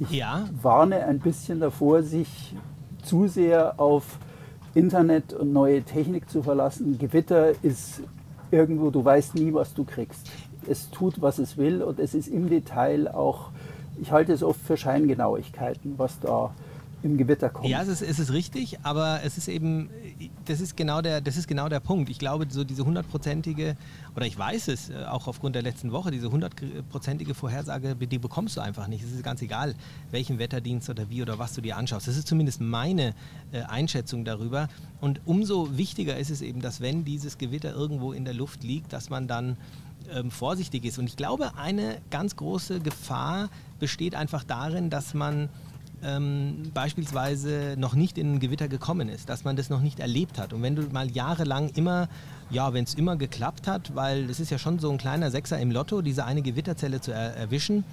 [0.00, 0.48] Ich ja.
[0.60, 2.54] warne ein bisschen davor, sich
[3.02, 4.18] zu sehr auf
[4.74, 6.98] Internet und neue Technik zu verlassen.
[6.98, 8.02] Gewitter ist
[8.50, 10.28] irgendwo, du weißt nie, was du kriegst.
[10.68, 13.50] Es tut, was es will und es ist im Detail auch,
[14.00, 16.52] ich halte es oft für Scheingenauigkeiten, was da
[17.06, 17.68] im Gewitter kommt.
[17.68, 19.88] Ja, es ist, es ist richtig, aber es ist eben,
[20.44, 22.10] das ist genau der, das ist genau der Punkt.
[22.10, 23.76] Ich glaube, so diese hundertprozentige,
[24.14, 28.56] oder ich weiß es, äh, auch aufgrund der letzten Woche, diese hundertprozentige Vorhersage, die bekommst
[28.56, 29.04] du einfach nicht.
[29.04, 29.74] Es ist ganz egal,
[30.10, 32.08] welchen Wetterdienst oder wie oder was du dir anschaust.
[32.08, 33.14] Das ist zumindest meine
[33.52, 34.68] äh, Einschätzung darüber.
[35.00, 38.92] Und umso wichtiger ist es eben, dass wenn dieses Gewitter irgendwo in der Luft liegt,
[38.92, 39.56] dass man dann
[40.12, 40.98] ähm, vorsichtig ist.
[40.98, 45.48] Und ich glaube, eine ganz große Gefahr besteht einfach darin, dass man
[46.02, 50.38] ähm, beispielsweise noch nicht in ein Gewitter gekommen ist, dass man das noch nicht erlebt
[50.38, 50.52] hat.
[50.52, 52.08] Und wenn du mal jahrelang immer,
[52.50, 55.58] ja, wenn es immer geklappt hat, weil es ist ja schon so ein kleiner Sechser
[55.58, 57.84] im Lotto, diese eine Gewitterzelle zu er erwischen,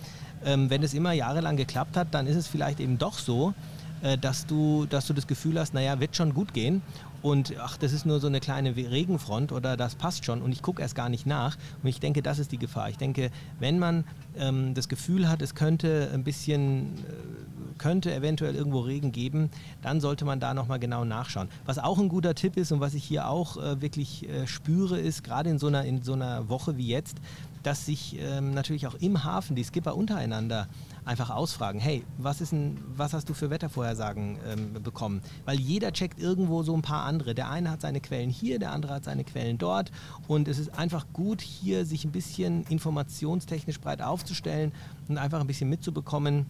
[0.45, 3.53] ähm, wenn es immer jahrelang geklappt hat, dann ist es vielleicht eben doch so,
[4.01, 6.81] äh, dass, du, dass du das Gefühl hast, naja, wird schon gut gehen
[7.23, 10.61] und ach, das ist nur so eine kleine Regenfront oder das passt schon und ich
[10.61, 11.55] gucke erst gar nicht nach.
[11.81, 12.89] Und ich denke, das ist die Gefahr.
[12.89, 14.03] Ich denke, wenn man
[14.37, 19.49] ähm, das Gefühl hat, es könnte ein bisschen, äh, könnte eventuell irgendwo Regen geben,
[19.81, 21.49] dann sollte man da nochmal genau nachschauen.
[21.65, 24.99] Was auch ein guter Tipp ist und was ich hier auch äh, wirklich äh, spüre,
[24.99, 27.17] ist gerade in so einer, in so einer Woche wie jetzt,
[27.63, 30.67] dass sich ähm, natürlich auch im Hafen die Skipper untereinander
[31.05, 35.21] einfach ausfragen, hey, was, ist ein, was hast du für Wettervorhersagen ähm, bekommen?
[35.45, 37.33] Weil jeder checkt irgendwo so ein paar andere.
[37.35, 39.91] Der eine hat seine Quellen hier, der andere hat seine Quellen dort.
[40.27, 44.71] Und es ist einfach gut, hier sich ein bisschen informationstechnisch breit aufzustellen
[45.07, 46.45] und einfach ein bisschen mitzubekommen,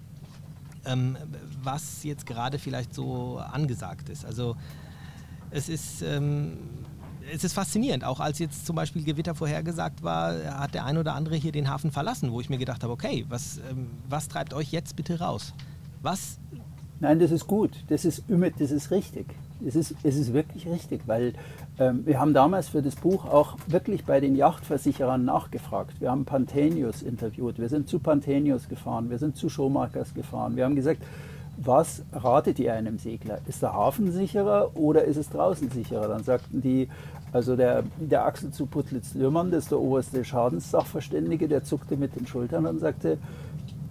[0.85, 1.17] ähm,
[1.61, 4.25] was jetzt gerade vielleicht so angesagt ist.
[4.25, 4.55] Also
[5.51, 6.01] es ist...
[6.01, 6.57] Ähm,
[7.31, 8.03] es ist faszinierend.
[8.03, 11.69] Auch als jetzt zum Beispiel Gewitter vorhergesagt war, hat der ein oder andere hier den
[11.69, 15.19] Hafen verlassen, wo ich mir gedacht habe, okay, was, ähm, was treibt euch jetzt bitte
[15.19, 15.53] raus?
[16.01, 16.37] Was?
[16.99, 17.71] Nein, das ist gut.
[17.87, 19.27] Das ist, das ist richtig.
[19.65, 21.34] Es ist, es ist wirklich richtig, weil
[21.80, 25.99] ähm, wir haben damals für das Buch auch wirklich bei den Yachtversicherern nachgefragt.
[25.99, 30.56] Wir haben Panthenius interviewt, wir sind zu Panthenius gefahren, wir sind zu Showmakers gefahren.
[30.56, 31.02] Wir haben gesagt,
[31.58, 33.39] was ratet ihr einem Segler?
[33.47, 36.08] Ist der Hafen sicherer oder ist es draußen sicherer?
[36.08, 36.89] Dann sagten die,
[37.32, 42.28] also der, der Axel zu Putlitz-Lürmann, das ist der oberste Schadenssachverständige, der zuckte mit den
[42.28, 43.17] Schultern und sagte,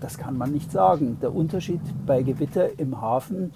[0.01, 1.19] das kann man nicht sagen.
[1.23, 3.53] Der Unterschied bei Gewitter im Hafen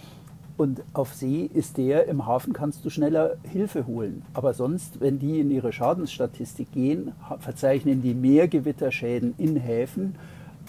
[0.56, 4.22] und auf See ist der, im Hafen kannst du schneller Hilfe holen.
[4.32, 10.14] Aber sonst, wenn die in ihre Schadensstatistik gehen, verzeichnen die mehr Gewitterschäden in Häfen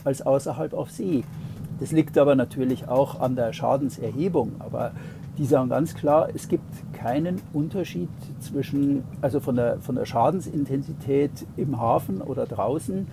[0.04, 1.24] als außerhalb auf See.
[1.80, 4.54] Das liegt aber natürlich auch an der Schadenserhebung.
[4.60, 4.92] Aber
[5.38, 11.32] die sagen ganz klar, es gibt keinen Unterschied zwischen, also von der, von der Schadensintensität
[11.56, 13.08] im Hafen oder draußen.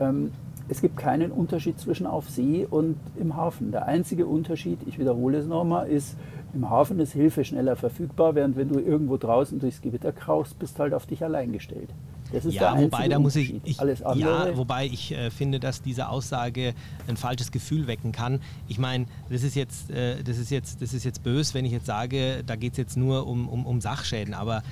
[0.00, 0.32] Ähm,
[0.68, 3.72] es gibt keinen Unterschied zwischen auf See und im Hafen.
[3.72, 6.16] Der einzige Unterschied, ich wiederhole es nochmal, ist,
[6.54, 10.78] im Hafen ist Hilfe schneller verfügbar, während wenn du irgendwo draußen durchs Gewitter krauchst, bist
[10.78, 11.90] halt auf dich allein gestellt.
[12.32, 14.50] Das ist ja, wobei da muss ich, ich Alles andere.
[14.50, 16.74] ja, wobei ich äh, finde, dass diese Aussage
[17.06, 18.40] ein falsches Gefühl wecken kann.
[18.68, 21.72] Ich meine, das ist jetzt, äh, das ist jetzt, das ist jetzt bös, wenn ich
[21.72, 24.34] jetzt sage, da geht es jetzt nur um, um, um Sachschäden.
[24.34, 24.62] Aber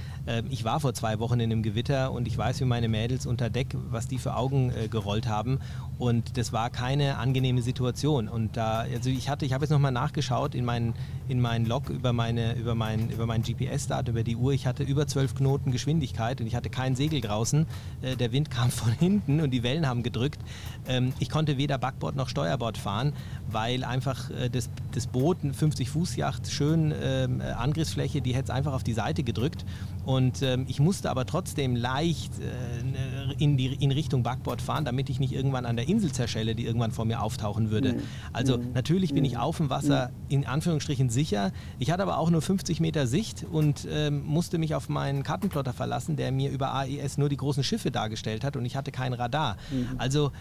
[0.50, 3.48] ich war vor zwei Wochen in einem Gewitter und ich weiß, wie meine Mädels unter
[3.48, 5.60] Deck, was die für Augen äh, gerollt haben.
[5.98, 8.28] Und das war keine angenehme Situation.
[8.28, 10.94] Und da, also ich hatte, ich habe jetzt nochmal nachgeschaut in meinen,
[11.28, 14.52] in meinen Log über meine, über mein, über mein GPS-Daten, über die Uhr.
[14.52, 17.66] Ich hatte über zwölf Knoten Geschwindigkeit und ich hatte kein Segel draußen draußen.
[18.02, 20.40] Äh, der Wind kam von hinten und die Wellen haben gedrückt.
[20.88, 23.12] Ähm, ich konnte weder Backbord noch Steuerbord fahren,
[23.50, 28.44] weil einfach äh, das, das Boot, 50 Fuß Yacht, schön ähm, äh, Angriffsfläche, die hätte
[28.44, 29.66] es einfach auf die Seite gedrückt.
[30.06, 35.10] Und ähm, ich musste aber trotzdem leicht äh, in, die, in Richtung Backbord fahren, damit
[35.10, 37.94] ich nicht irgendwann an der Insel zerschelle, die irgendwann vor mir auftauchen würde.
[37.94, 38.02] Mhm.
[38.32, 38.72] Also mhm.
[38.72, 39.40] natürlich bin ich mhm.
[39.40, 41.52] auf dem Wasser in Anführungsstrichen sicher.
[41.78, 45.74] Ich hatte aber auch nur 50 Meter Sicht und ähm, musste mich auf meinen Kartenplotter
[45.74, 49.12] verlassen, der mir über AES nur die großen Schiffe dargestellt hat und ich hatte kein
[49.12, 49.58] Radar.
[49.70, 49.88] Mhm.
[49.98, 50.32] Also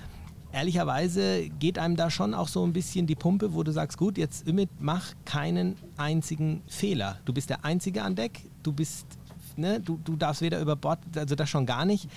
[0.55, 4.17] ehrlicherweise geht einem da schon auch so ein bisschen die Pumpe, wo du sagst, gut,
[4.17, 7.19] jetzt Ümit, mach keinen einzigen Fehler.
[7.25, 9.05] Du bist der Einzige an Deck, du bist,
[9.57, 12.07] ne, du, du darfst weder über Bord, also das schon gar nicht.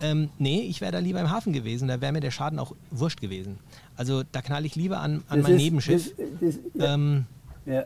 [0.00, 2.72] Ähm, nee, ich wäre da lieber im Hafen gewesen, da wäre mir der Schaden auch
[2.92, 3.58] wurscht gewesen.
[3.96, 6.14] Also da knall ich lieber an, an mein ist, Nebenschiff.
[6.16, 6.94] Das, das, ja.
[6.94, 7.26] Ähm,
[7.66, 7.84] ja.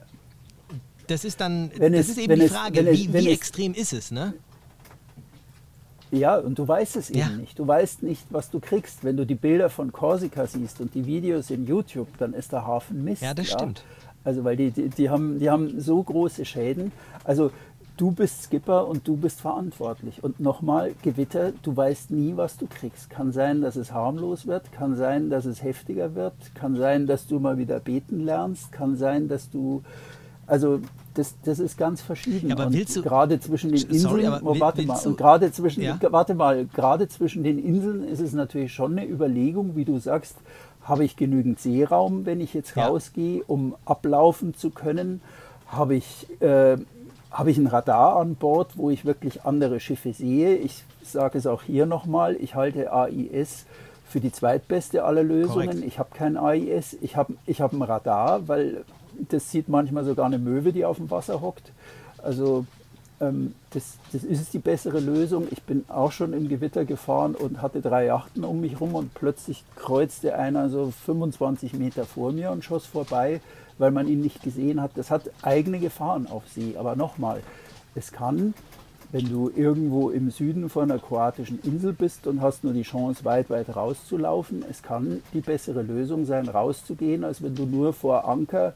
[1.07, 3.73] das ist dann, wenn das es, ist eben die Frage, es, wie, wie es, extrem
[3.73, 4.35] ist es, ne?
[6.13, 7.27] Ja, und du weißt es ja.
[7.27, 7.59] eben nicht.
[7.59, 9.03] Du weißt nicht, was du kriegst.
[9.03, 12.67] Wenn du die Bilder von Korsika siehst und die Videos in YouTube, dann ist der
[12.67, 13.23] Hafen Mist.
[13.23, 13.59] Ja, das ja?
[13.59, 13.83] stimmt.
[14.23, 16.93] Also, weil die, die, die, haben, die haben so große Schäden.
[17.25, 17.51] Also,
[17.97, 20.23] du bist Skipper und du bist verantwortlich.
[20.23, 23.09] Und nochmal, Gewitter, du weißt nie, was du kriegst.
[23.09, 27.27] Kann sein, dass es harmlos wird, kann sein, dass es heftiger wird, kann sein, dass
[27.27, 29.83] du mal wieder beten lernst, kann sein, dass du
[30.47, 30.81] also
[31.15, 32.49] das, das ist ganz verschieden.
[32.49, 35.83] Ja, aber willst du, gerade zwischen den Inseln, sorry, oh, warte mal, und gerade zwischen,
[35.83, 35.99] ja?
[36.11, 40.37] warte mal, gerade zwischen den Inseln ist es natürlich schon eine Überlegung, wie du sagst,
[40.83, 42.87] habe ich genügend Seeraum, wenn ich jetzt ja.
[42.87, 45.21] rausgehe, um ablaufen zu können?
[45.69, 46.77] Habe ich, äh,
[47.31, 50.57] habe ich ein Radar an Bord, wo ich wirklich andere Schiffe sehe?
[50.57, 53.67] Ich sage es auch hier nochmal, ich halte AIS
[54.13, 55.69] für die zweitbeste aller Lösungen.
[55.69, 55.85] Korrekt.
[55.87, 58.85] Ich habe kein AIS, ich habe ich hab ein Radar, weil
[59.29, 61.73] das sieht manchmal sogar eine Möwe, die auf dem Wasser hockt.
[62.19, 62.67] Also
[63.21, 65.49] ähm, das, das ist die bessere Lösung.
[65.51, 69.15] Ich bin auch schon im Gewitter gefahren und hatte drei Yachten um mich rum und
[69.15, 73.41] plötzlich kreuzte einer so 25 Meter vor mir und schoss vorbei,
[73.79, 74.91] weil man ihn nicht gesehen hat.
[74.97, 76.77] Das hat eigene Gefahren auf See.
[76.77, 77.41] Aber nochmal,
[77.95, 78.53] es kann
[79.13, 83.25] wenn du irgendwo im Süden von einer kroatischen Insel bist und hast nur die Chance,
[83.25, 88.27] weit, weit rauszulaufen, es kann die bessere Lösung sein, rauszugehen, als wenn du nur vor
[88.27, 88.73] Anker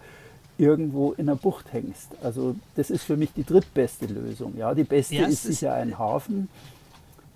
[0.59, 2.13] irgendwo in der Bucht hängst.
[2.23, 4.55] Also das ist für mich die drittbeste Lösung.
[4.57, 6.49] Ja, die beste ja, ist sicher ein Hafen.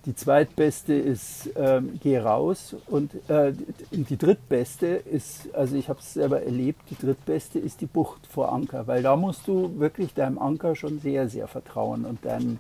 [0.06, 3.52] Die zweitbeste ist ähm, geh raus und äh,
[3.90, 8.50] die drittbeste ist, also ich habe es selber erlebt, die drittbeste ist die Bucht vor
[8.50, 12.58] Anker, weil da musst du wirklich deinem Anker schon sehr, sehr vertrauen und deinem,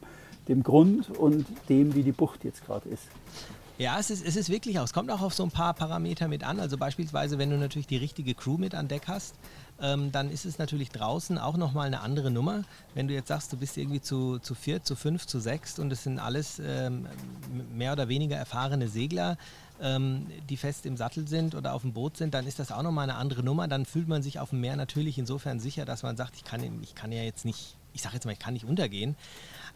[0.50, 3.04] dem Grund und dem, wie die Bucht jetzt gerade ist.
[3.78, 4.84] Ja, es ist, es ist wirklich auch.
[4.84, 6.60] Es kommt auch auf so ein paar Parameter mit an.
[6.60, 9.36] Also beispielsweise, wenn du natürlich die richtige Crew mit an Deck hast,
[9.80, 12.64] ähm, dann ist es natürlich draußen auch nochmal eine andere Nummer.
[12.94, 15.90] Wenn du jetzt sagst, du bist irgendwie zu, zu vier, zu fünf, zu sechs und
[15.92, 17.06] es sind alles ähm,
[17.74, 19.38] mehr oder weniger erfahrene Segler,
[19.80, 22.82] ähm, die fest im Sattel sind oder auf dem Boot sind, dann ist das auch
[22.82, 23.66] nochmal eine andere Nummer.
[23.66, 26.60] Dann fühlt man sich auf dem Meer natürlich insofern sicher, dass man sagt, ich kann,
[26.82, 29.16] ich kann ja jetzt nicht, ich sage jetzt mal, ich kann nicht untergehen.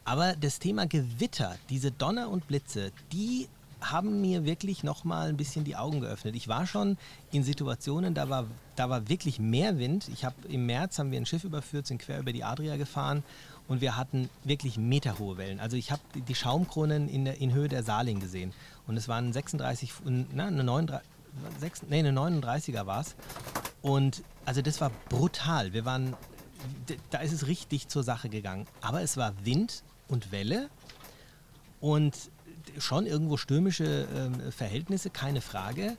[0.04, 3.48] Aber das Thema Gewitter, diese Donner und Blitze, die
[3.80, 6.36] haben mir wirklich nochmal ein bisschen die Augen geöffnet.
[6.36, 6.96] Ich war schon
[7.32, 10.08] in Situationen, da war, da war wirklich mehr Wind.
[10.08, 13.22] Ich habe im März haben wir ein Schiff überführt, sind quer über die Adria gefahren
[13.68, 15.60] und wir hatten wirklich meterhohe Wellen.
[15.60, 18.52] Also ich habe die Schaumkronen in, der, in Höhe der Saling gesehen
[18.86, 19.92] und es waren 36,
[20.32, 21.08] na, eine 39,
[21.60, 23.16] 6, nee, eine 39er war es.
[23.82, 25.72] Und also das war brutal.
[25.72, 26.16] Wir waren,
[27.10, 28.66] da ist es richtig zur Sache gegangen.
[28.80, 30.68] Aber es war Wind und Welle
[31.80, 32.30] und
[32.78, 35.96] schon irgendwo stürmische äh, Verhältnisse, keine Frage.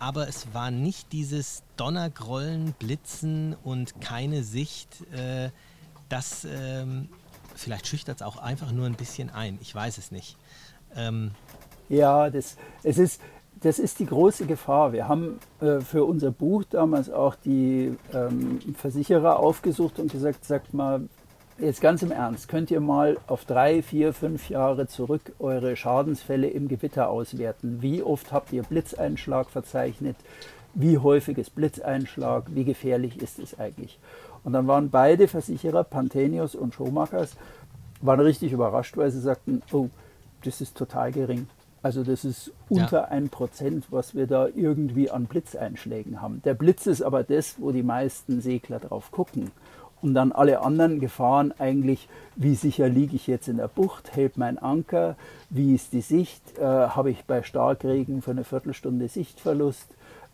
[0.00, 5.02] Aber es war nicht dieses Donnergrollen, Blitzen und keine Sicht.
[5.12, 5.50] Äh,
[6.08, 7.08] das ähm,
[7.54, 9.58] vielleicht schüchtert es auch einfach nur ein bisschen ein.
[9.60, 10.36] Ich weiß es nicht.
[10.96, 11.32] Ähm,
[11.88, 13.20] ja, das, es ist,
[13.60, 14.92] das ist die große Gefahr.
[14.92, 20.74] Wir haben äh, für unser Buch damals auch die ähm, Versicherer aufgesucht und gesagt, sagt
[20.74, 21.08] mal,
[21.60, 26.46] Jetzt ganz im Ernst, könnt ihr mal auf drei, vier, fünf Jahre zurück eure Schadensfälle
[26.46, 27.82] im Gewitter auswerten?
[27.82, 30.14] Wie oft habt ihr Blitzeinschlag verzeichnet?
[30.74, 32.44] Wie häufig ist Blitzeinschlag?
[32.54, 33.98] Wie gefährlich ist es eigentlich?
[34.44, 37.34] Und dann waren beide Versicherer, Panthenius und Schomachers,
[38.02, 39.88] waren richtig überrascht, weil sie sagten, oh,
[40.44, 41.48] das ist total gering.
[41.82, 43.30] Also das ist unter ein ja.
[43.32, 46.40] Prozent, was wir da irgendwie an Blitzeinschlägen haben.
[46.44, 49.50] Der Blitz ist aber das, wo die meisten Segler drauf gucken
[50.02, 54.36] und dann alle anderen Gefahren eigentlich, wie sicher liege ich jetzt in der Bucht, hält
[54.36, 55.16] mein Anker,
[55.50, 59.88] wie ist die Sicht, äh, habe ich bei Starkregen für eine Viertelstunde Sichtverlust.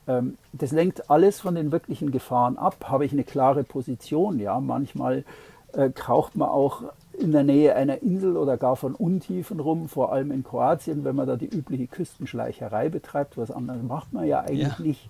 [0.07, 2.77] Ähm, das lenkt alles von den wirklichen Gefahren ab.
[2.89, 4.39] Habe ich eine klare Position?
[4.39, 5.25] Ja, manchmal
[5.73, 6.83] äh, kraucht man auch
[7.19, 11.17] in der Nähe einer Insel oder gar von Untiefen rum, vor allem in Kroatien, wenn
[11.17, 14.85] man da die übliche Küstenschleicherei betreibt, was anderes macht man ja eigentlich ja.
[14.85, 15.09] nicht.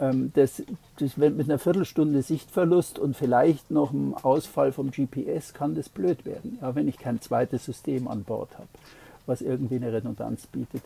[0.00, 0.62] Ähm, das,
[0.98, 6.24] das, mit einer Viertelstunde Sichtverlust und vielleicht noch einem Ausfall vom GPS kann das blöd
[6.24, 8.68] werden, ja, wenn ich kein zweites System an Bord habe,
[9.26, 10.82] was irgendwie eine Redundanz bietet.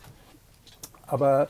[1.06, 1.48] Aber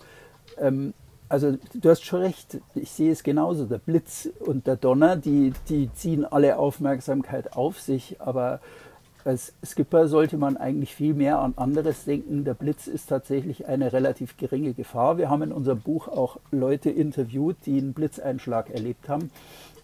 [0.59, 0.93] ähm,
[1.29, 3.65] also du hast schon recht, ich sehe es genauso.
[3.65, 8.61] Der Blitz und der Donner, die, die ziehen alle Aufmerksamkeit auf sich, aber
[9.25, 12.45] als Skipper sollte man eigentlich viel mehr an anderes denken.
[12.45, 15.19] Der Blitz ist tatsächlich eine relativ geringe Gefahr.
[15.19, 19.31] Wir haben in unserem Buch auch Leute interviewt, die einen Blitzeinschlag erlebt haben.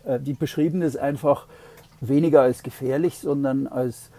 [0.05, 1.46] Äh, die beschrieben es einfach
[2.01, 4.11] weniger als gefährlich, sondern als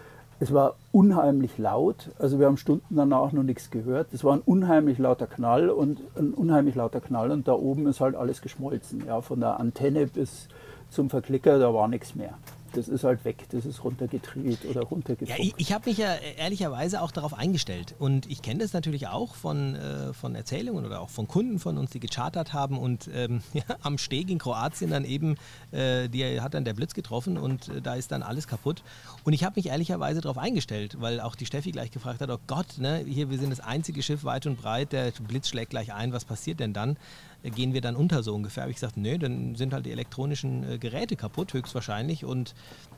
[0.42, 2.10] es war unheimlich laut.
[2.18, 4.08] Also wir haben Stunden danach noch nichts gehört.
[4.14, 8.00] Es war ein unheimlich lauter Knall und ein unheimlich lauter Knall und da oben ist
[8.00, 9.04] halt alles geschmolzen.
[9.06, 10.48] Ja, von der Antenne bis
[10.88, 12.38] zum Verklicker, da war nichts mehr
[12.72, 15.42] das ist halt weg, das ist runtergetrieben oder runtergezogen.
[15.42, 19.08] Ja, ich, ich habe mich ja ehrlicherweise auch darauf eingestellt und ich kenne das natürlich
[19.08, 23.08] auch von, äh, von Erzählungen oder auch von Kunden von uns, die gechartert haben und
[23.12, 25.36] ähm, ja, am Steg in Kroatien dann eben,
[25.72, 28.82] äh, die hat dann der Blitz getroffen und äh, da ist dann alles kaputt.
[29.24, 32.38] Und ich habe mich ehrlicherweise darauf eingestellt, weil auch die Steffi gleich gefragt hat, oh
[32.46, 35.92] Gott, ne, hier, wir sind das einzige Schiff weit und breit, der Blitz schlägt gleich
[35.92, 36.96] ein, was passiert denn dann?
[37.42, 38.62] Gehen wir dann unter so ungefähr.
[38.62, 42.24] Habe ich gesagt, nee, dann sind halt die elektronischen äh, Geräte kaputt, höchstwahrscheinlich.
[42.24, 42.54] Und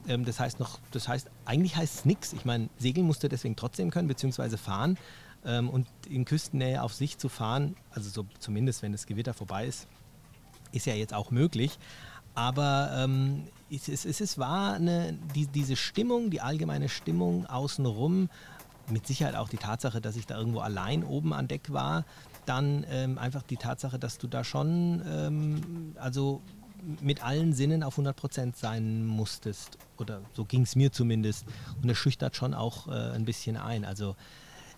[0.09, 2.33] ähm, das heißt noch, das heißt, eigentlich heißt es nichts.
[2.33, 4.99] Ich meine, segeln musst du deswegen trotzdem können, beziehungsweise fahren.
[5.45, 9.67] Ähm, und in Küstennähe auf sich zu fahren, also so zumindest wenn das Gewitter vorbei
[9.67, 9.87] ist,
[10.73, 11.79] ist ja jetzt auch möglich.
[12.35, 18.29] Aber ähm, es, es, es war eine, die, diese Stimmung, die allgemeine Stimmung außenrum,
[18.89, 22.05] mit Sicherheit auch die Tatsache, dass ich da irgendwo allein oben an Deck war,
[22.47, 26.43] dann ähm, einfach die Tatsache, dass du da schon, ähm, also
[27.01, 29.79] mit allen Sinnen auf 100% sein musstest.
[29.99, 31.47] Oder so ging es mir zumindest.
[31.81, 33.85] Und das schüchtert schon auch äh, ein bisschen ein.
[33.85, 34.17] Also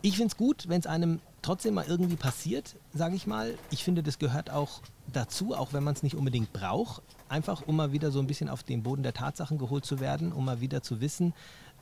[0.03, 3.55] ich finde es gut, wenn es einem trotzdem mal irgendwie passiert, sage ich mal.
[3.71, 4.81] Ich finde, das gehört auch
[5.13, 7.03] dazu, auch wenn man es nicht unbedingt braucht.
[7.29, 10.33] Einfach, um mal wieder so ein bisschen auf den Boden der Tatsachen geholt zu werden,
[10.33, 11.35] um mal wieder zu wissen,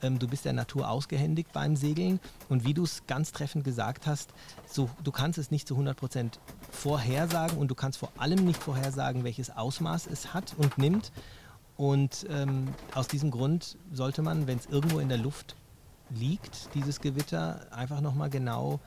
[0.03, 4.07] ähm, du bist der Natur ausgehändigt beim Segeln und wie du es ganz treffend gesagt
[4.07, 4.31] hast,
[4.66, 8.61] so, du kannst es nicht zu 100 Prozent vorhersagen und du kannst vor allem nicht
[8.61, 11.12] vorhersagen, welches Ausmaß es hat und nimmt.
[11.77, 15.55] Und ähm, aus diesem Grund sollte man, wenn es irgendwo in der Luft
[16.11, 18.81] liegt, dieses Gewitter, einfach nochmal genau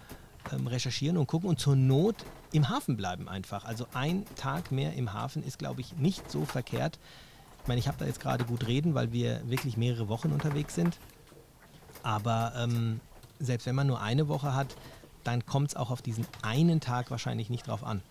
[0.54, 2.16] ähm, recherchieren und gucken und zur Not
[2.52, 3.66] im Hafen bleiben einfach.
[3.66, 7.00] Also ein Tag mehr im Hafen ist, glaube ich, nicht so verkehrt,
[7.66, 10.76] ich meine, ich habe da jetzt gerade gut reden, weil wir wirklich mehrere Wochen unterwegs
[10.76, 11.00] sind.
[12.04, 13.00] Aber ähm,
[13.40, 14.68] selbst wenn man nur eine Woche hat,
[15.24, 18.04] dann kommt es auch auf diesen einen Tag wahrscheinlich nicht drauf an.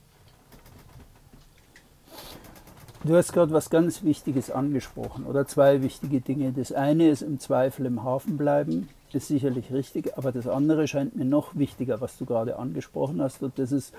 [3.05, 6.53] Du hast gerade was ganz Wichtiges angesprochen oder zwei wichtige Dinge.
[6.53, 11.17] Das eine ist im Zweifel im Hafen bleiben, ist sicherlich richtig, aber das andere scheint
[11.17, 13.43] mir noch wichtiger, was du gerade angesprochen hast.
[13.43, 13.95] Und das ist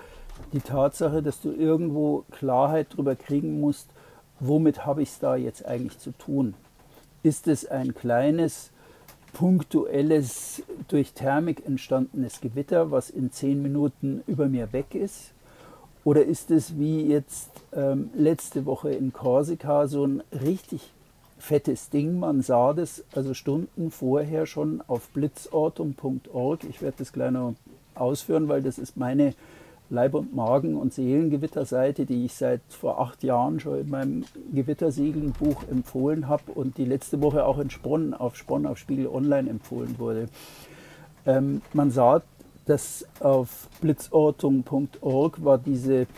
[0.52, 3.88] die Tatsache, dass du irgendwo Klarheit darüber kriegen musst,
[4.40, 6.54] womit habe ich es da jetzt eigentlich zu tun?
[7.22, 8.70] Ist es ein kleines,
[9.32, 15.32] punktuelles, durch Thermik entstandenes Gewitter, was in zehn Minuten über mir weg ist?
[16.04, 20.92] Oder ist es wie jetzt ähm, letzte Woche in Korsika so ein richtig
[21.38, 22.18] fettes Ding?
[22.18, 26.64] Man sah das also Stunden vorher schon auf blitzortung.org.
[26.64, 27.54] Ich werde das gleich noch
[27.94, 29.34] ausführen, weil das ist meine
[29.88, 35.62] Leib- und Magen- und Seelengewitterseite, die ich seit vor acht Jahren schon in meinem Gewittersegeln-Buch
[35.70, 39.98] empfohlen habe und die letzte Woche auch in Spronn auf Spronn auf Spiegel Online empfohlen
[39.98, 40.28] wurde.
[41.24, 42.22] Ähm, man sah,
[42.64, 46.08] dass auf blitzortung.org war diese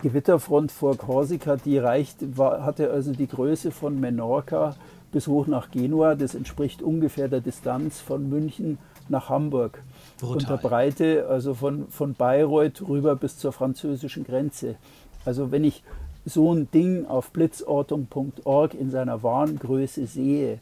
[0.00, 4.76] Gewitterfront vor Korsika, die reicht, war, hatte also die Größe von Menorca
[5.12, 6.14] bis hoch nach Genua.
[6.14, 9.82] Das entspricht ungefähr der Distanz von München nach Hamburg.
[10.20, 10.36] Brutal.
[10.36, 14.76] Und der Breite, also von, von Bayreuth rüber bis zur französischen Grenze.
[15.24, 15.82] Also wenn ich
[16.24, 20.60] so ein Ding auf blitzortung.org in seiner wahren Größe sehe,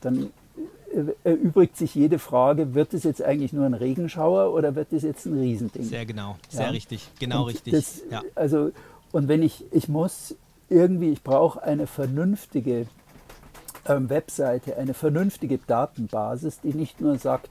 [0.00, 0.30] dann
[1.24, 5.26] erübrigt sich jede Frage, wird es jetzt eigentlich nur ein Regenschauer oder wird es jetzt
[5.26, 5.84] ein Riesending?
[5.84, 6.70] Sehr genau, sehr ja.
[6.70, 7.72] richtig, genau und richtig.
[7.72, 8.22] Das, ja.
[8.34, 8.72] Also,
[9.10, 10.34] und wenn ich, ich muss
[10.68, 12.86] irgendwie, ich brauche eine vernünftige
[13.86, 17.48] ähm, Webseite, eine vernünftige Datenbasis, die nicht nur sagt,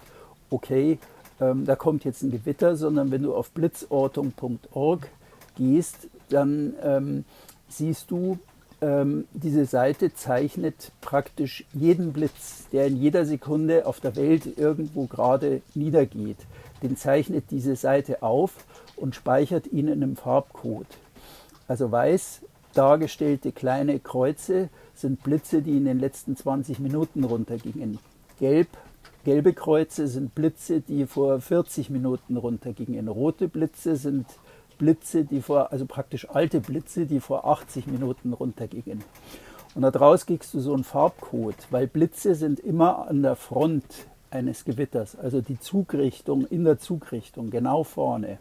[0.50, 1.00] okay,
[1.40, 5.08] ähm, da kommt jetzt ein Gewitter, sondern wenn du auf blitzortung.org
[5.56, 7.26] gehst, dann ähm,
[7.68, 8.40] siehst du,
[8.82, 15.06] ähm, diese Seite zeichnet praktisch jeden Blitz, der in jeder Sekunde auf der Welt irgendwo
[15.06, 16.38] gerade niedergeht.
[16.82, 18.54] Den zeichnet diese Seite auf
[18.96, 20.88] und speichert ihn in einem Farbcode.
[21.68, 22.42] Also weiß
[22.74, 28.00] dargestellte kleine Kreuze sind Blitze, die in den letzten 20 Minuten runtergingen.
[28.40, 28.68] Gelb
[29.24, 33.08] gelbe Kreuze sind Blitze, die vor 40 Minuten runtergingen.
[33.08, 34.26] Rote Blitze sind
[34.82, 39.04] Blitze, die vor, also praktisch alte Blitze, die vor 80 Minuten runtergingen.
[39.76, 43.86] Und daraus kriegst du so einen Farbcode, weil Blitze sind immer an der Front
[44.32, 48.40] eines Gewitters, also die Zugrichtung in der Zugrichtung, genau vorne.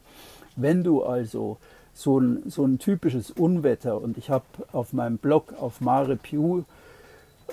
[0.56, 1.58] Wenn du also
[1.92, 6.62] so ein, so ein typisches Unwetter und ich habe auf meinem Blog auf MarePew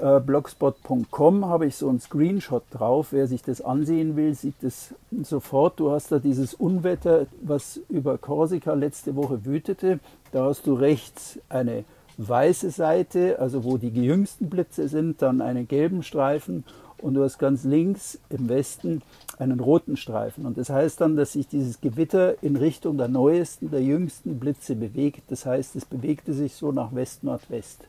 [0.02, 3.08] äh, blogspot.com habe ich so einen Screenshot drauf.
[3.12, 4.94] Wer sich das ansehen will, sieht es
[5.24, 5.80] sofort.
[5.80, 10.00] Du hast da dieses Unwetter, was über Korsika letzte Woche wütete.
[10.32, 11.84] Da hast du rechts eine
[12.18, 16.64] weiße Seite, also wo die jüngsten Blitze sind, dann einen gelben Streifen
[17.00, 19.02] und du hast ganz links im Westen
[19.38, 20.46] einen roten Streifen.
[20.46, 24.76] Und das heißt dann, dass sich dieses Gewitter in Richtung der neuesten, der jüngsten Blitze
[24.76, 25.24] bewegt.
[25.30, 27.82] Das heißt, es bewegte sich so nach West-Nordwest.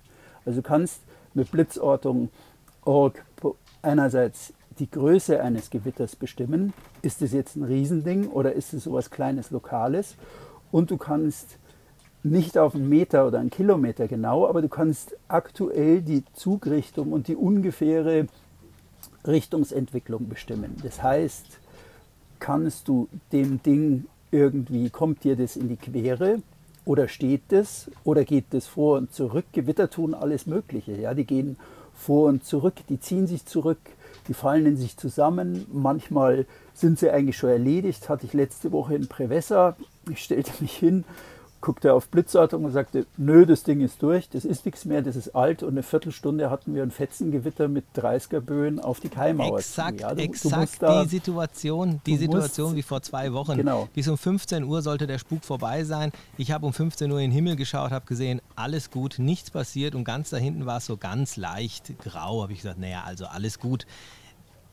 [0.44, 1.00] Also du kannst
[1.38, 3.24] mit Blitzortung.org
[3.80, 6.72] einerseits die Größe eines Gewitters bestimmen.
[7.02, 10.16] Ist es jetzt ein Riesending oder ist es sowas Kleines, Lokales?
[10.70, 11.58] Und du kannst
[12.22, 17.28] nicht auf einen Meter oder einen Kilometer genau, aber du kannst aktuell die Zugrichtung und
[17.28, 18.26] die ungefähre
[19.26, 20.76] Richtungsentwicklung bestimmen.
[20.82, 21.60] Das heißt,
[22.38, 26.42] kannst du dem Ding irgendwie, kommt dir das in die Quere
[26.88, 29.44] oder steht das oder geht das vor und zurück?
[29.52, 30.98] Gewitter tun alles Mögliche.
[30.98, 31.12] Ja?
[31.12, 31.58] Die gehen
[31.94, 33.78] vor und zurück, die ziehen sich zurück,
[34.26, 35.66] die fallen in sich zusammen.
[35.70, 38.08] Manchmal sind sie eigentlich schon erledigt.
[38.08, 39.76] Hatte ich letzte Woche in Prevessa.
[40.10, 41.04] Ich stellte mich hin
[41.60, 45.16] guckte auf Blitzortung und sagte, nö, das Ding ist durch, das ist nichts mehr, das
[45.16, 49.58] ist alt und eine Viertelstunde hatten wir ein Fetzengewitter mit 30er Böen auf die Keimauer.
[49.58, 53.56] Exakt, ja, du, exakt du die Situation, die Situation wie vor zwei Wochen.
[53.56, 53.88] Genau.
[53.94, 56.12] Bis um 15 Uhr sollte der Spuk vorbei sein.
[56.36, 59.94] Ich habe um 15 Uhr in den Himmel geschaut, habe gesehen, alles gut, nichts passiert
[59.94, 62.42] und ganz da hinten war es so ganz leicht grau.
[62.42, 63.86] Habe ich gesagt, naja, also alles gut.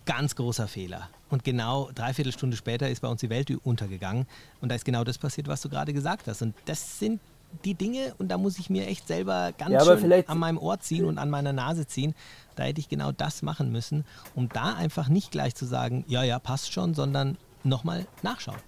[0.05, 1.09] Ganz großer Fehler.
[1.29, 4.27] Und genau dreiviertel Stunde später ist bei uns die Welt untergegangen.
[4.61, 6.41] Und da ist genau das passiert, was du gerade gesagt hast.
[6.41, 7.19] Und das sind
[7.63, 10.79] die Dinge, und da muss ich mir echt selber ganz ja, schön an meinem Ohr
[10.79, 12.13] ziehen und an meiner Nase ziehen.
[12.55, 16.23] Da hätte ich genau das machen müssen, um da einfach nicht gleich zu sagen, ja,
[16.23, 18.59] ja, passt schon, sondern nochmal nachschauen.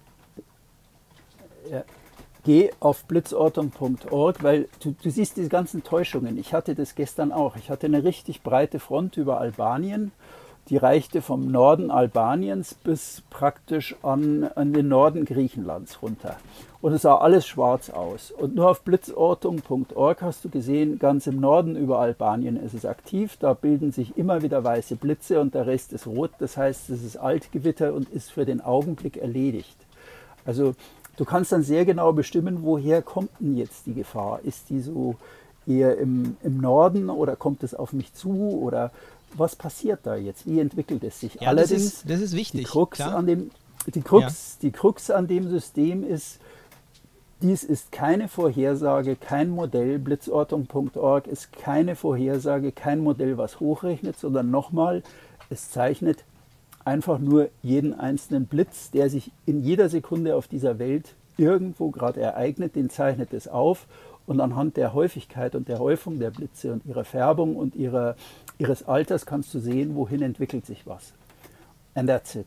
[1.70, 1.84] Ja.
[2.44, 6.38] Geh auf blitzortung.org, weil du, du siehst diese ganzen Täuschungen.
[6.38, 7.56] Ich hatte das gestern auch.
[7.56, 10.12] Ich hatte eine richtig breite Front über Albanien
[10.68, 16.36] die reichte vom Norden Albaniens bis praktisch an, an den Norden Griechenlands runter.
[16.80, 18.30] Und es sah alles schwarz aus.
[18.30, 23.36] Und nur auf blitzortung.org hast du gesehen, ganz im Norden über Albanien ist es aktiv.
[23.40, 26.30] Da bilden sich immer wieder weiße Blitze und der Rest ist rot.
[26.38, 29.76] Das heißt, es ist Altgewitter und ist für den Augenblick erledigt.
[30.44, 30.74] Also
[31.16, 34.40] du kannst dann sehr genau bestimmen, woher kommt denn jetzt die Gefahr?
[34.44, 35.16] Ist die so
[35.66, 38.90] eher im, im Norden oder kommt es auf mich zu oder
[39.34, 40.46] was passiert da jetzt?
[40.46, 41.34] Wie entwickelt es sich?
[41.34, 42.60] Ja, Allerdings, das ist, das ist wichtig.
[42.60, 43.50] Die Krux, an dem,
[43.86, 44.58] die, Krux, ja.
[44.62, 46.38] die Krux an dem System ist,
[47.40, 49.98] dies ist keine Vorhersage, kein Modell.
[49.98, 55.02] Blitzortung.org ist keine Vorhersage, kein Modell, was hochrechnet, sondern nochmal,
[55.50, 56.24] es zeichnet
[56.84, 62.20] einfach nur jeden einzelnen Blitz, der sich in jeder Sekunde auf dieser Welt irgendwo gerade
[62.20, 63.86] ereignet, den zeichnet es auf
[64.26, 68.16] und anhand der Häufigkeit und der Häufung der Blitze und ihrer Färbung und ihrer
[68.58, 71.14] ihres Alters kannst du sehen, wohin entwickelt sich was.
[71.94, 72.46] And that's it.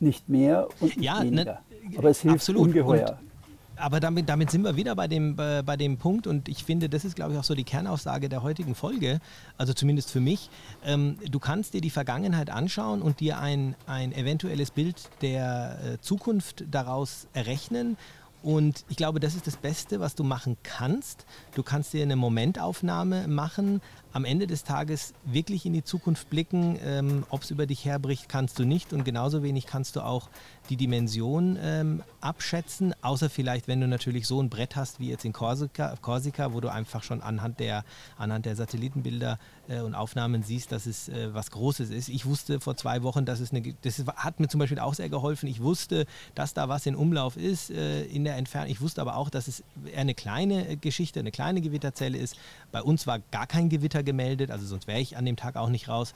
[0.00, 1.62] Nicht mehr und nicht ja, weniger.
[1.84, 2.62] Ne, Aber es hilft absolut.
[2.68, 3.18] ungeheuer.
[3.20, 3.34] Und
[3.76, 6.88] aber damit, damit sind wir wieder bei dem, äh, bei dem Punkt und ich finde,
[6.88, 9.20] das ist, glaube ich, auch so die Kernaussage der heutigen Folge,
[9.58, 10.48] also zumindest für mich.
[10.84, 16.00] Ähm, du kannst dir die Vergangenheit anschauen und dir ein, ein eventuelles Bild der äh,
[16.00, 17.96] Zukunft daraus errechnen
[18.44, 21.24] und ich glaube, das ist das Beste, was du machen kannst.
[21.54, 23.80] Du kannst dir eine Momentaufnahme machen,
[24.14, 26.78] am Ende des Tages wirklich in die Zukunft blicken.
[26.82, 28.92] Ähm, Ob es über dich herbricht, kannst du nicht.
[28.92, 30.30] Und genauso wenig kannst du auch
[30.70, 35.24] die Dimension ähm, abschätzen, außer vielleicht, wenn du natürlich so ein Brett hast wie jetzt
[35.24, 37.84] in Korsika, Korsika wo du einfach schon anhand der,
[38.16, 39.38] anhand der Satellitenbilder
[39.68, 42.08] äh, und Aufnahmen siehst, dass es äh, was Großes ist.
[42.08, 45.08] Ich wusste vor zwei Wochen, dass es eine, das hat mir zum Beispiel auch sehr
[45.08, 45.48] geholfen.
[45.48, 48.70] Ich wusste, dass da was in Umlauf ist äh, in der Entfernung.
[48.70, 52.36] Ich wusste aber auch, dass es eher eine kleine Geschichte, eine kleine Gewitterzelle ist.
[52.72, 55.68] Bei uns war gar kein Gewitter gemeldet, also sonst wäre ich an dem Tag auch
[55.68, 56.14] nicht raus.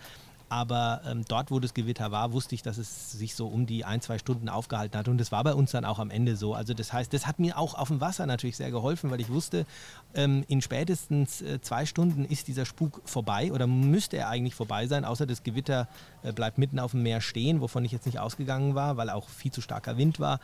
[0.50, 3.84] Aber ähm, dort, wo das Gewitter war, wusste ich, dass es sich so um die
[3.84, 5.06] ein, zwei Stunden aufgehalten hat.
[5.08, 6.54] Und das war bei uns dann auch am Ende so.
[6.54, 9.28] Also das heißt, das hat mir auch auf dem Wasser natürlich sehr geholfen, weil ich
[9.28, 9.66] wusste,
[10.14, 14.86] ähm, in spätestens äh, zwei Stunden ist dieser Spuk vorbei oder müsste er eigentlich vorbei
[14.86, 15.86] sein, außer das Gewitter
[16.22, 19.28] äh, bleibt mitten auf dem Meer stehen, wovon ich jetzt nicht ausgegangen war, weil auch
[19.28, 20.40] viel zu starker Wind war.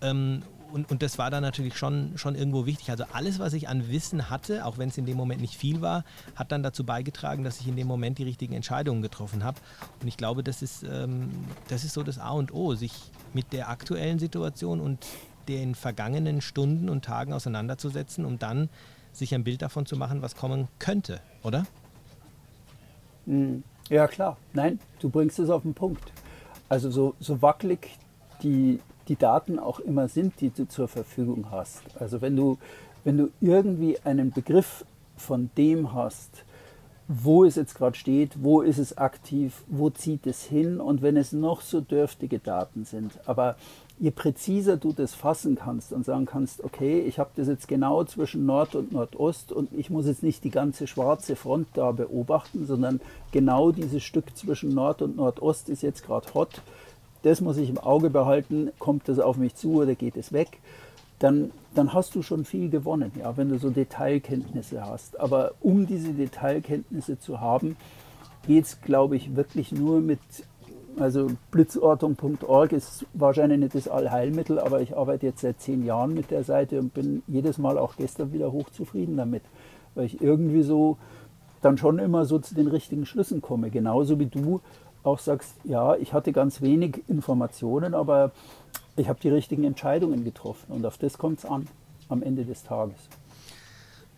[0.00, 0.42] Ähm,
[0.72, 2.90] und, und das war dann natürlich schon, schon irgendwo wichtig.
[2.90, 5.80] Also alles, was ich an Wissen hatte, auch wenn es in dem Moment nicht viel
[5.80, 6.04] war,
[6.36, 9.58] hat dann dazu beigetragen, dass ich in dem Moment die richtigen Entscheidungen getroffen habe.
[10.00, 11.30] Und ich glaube, das ist, ähm,
[11.68, 12.92] das ist so das A und O, sich
[13.32, 15.06] mit der aktuellen Situation und
[15.48, 18.68] den vergangenen Stunden und Tagen auseinanderzusetzen, um dann
[19.12, 21.66] sich ein Bild davon zu machen, was kommen könnte, oder?
[23.26, 23.62] Hm.
[23.88, 24.36] Ja, klar.
[24.52, 26.12] Nein, du bringst es auf den Punkt.
[26.68, 27.98] Also so, so wackelig
[28.42, 31.82] die, die Daten auch immer sind, die du zur Verfügung hast.
[31.98, 32.58] Also wenn du,
[33.04, 34.84] wenn du irgendwie einen Begriff
[35.16, 36.44] von dem hast,
[37.08, 41.16] wo es jetzt gerade steht, wo ist es aktiv, wo zieht es hin und wenn
[41.16, 43.12] es noch so dürftige Daten sind.
[43.24, 43.56] Aber
[43.98, 48.04] je präziser du das fassen kannst und sagen kannst, okay, ich habe das jetzt genau
[48.04, 52.66] zwischen Nord und Nordost und ich muss jetzt nicht die ganze schwarze Front da beobachten,
[52.66, 53.00] sondern
[53.32, 56.60] genau dieses Stück zwischen Nord und Nordost ist jetzt gerade hot.
[57.22, 60.60] Das muss ich im Auge behalten, kommt das auf mich zu oder geht es weg?
[61.18, 65.18] Dann, dann hast du schon viel gewonnen, ja, wenn du so Detailkenntnisse hast.
[65.18, 67.76] Aber um diese Detailkenntnisse zu haben,
[68.46, 70.20] geht es, glaube ich, wirklich nur mit
[71.00, 76.30] also blitzortung.org ist wahrscheinlich nicht das Allheilmittel, aber ich arbeite jetzt seit zehn Jahren mit
[76.30, 79.42] der Seite und bin jedes Mal auch gestern wieder hochzufrieden damit,
[79.94, 80.96] weil ich irgendwie so
[81.60, 83.70] dann schon immer so zu den richtigen Schlüssen komme.
[83.70, 84.60] Genauso wie du
[85.02, 88.32] auch sagst, ja, ich hatte ganz wenig Informationen, aber
[88.96, 91.68] ich habe die richtigen Entscheidungen getroffen und auf das kommt es an
[92.08, 92.96] am Ende des Tages.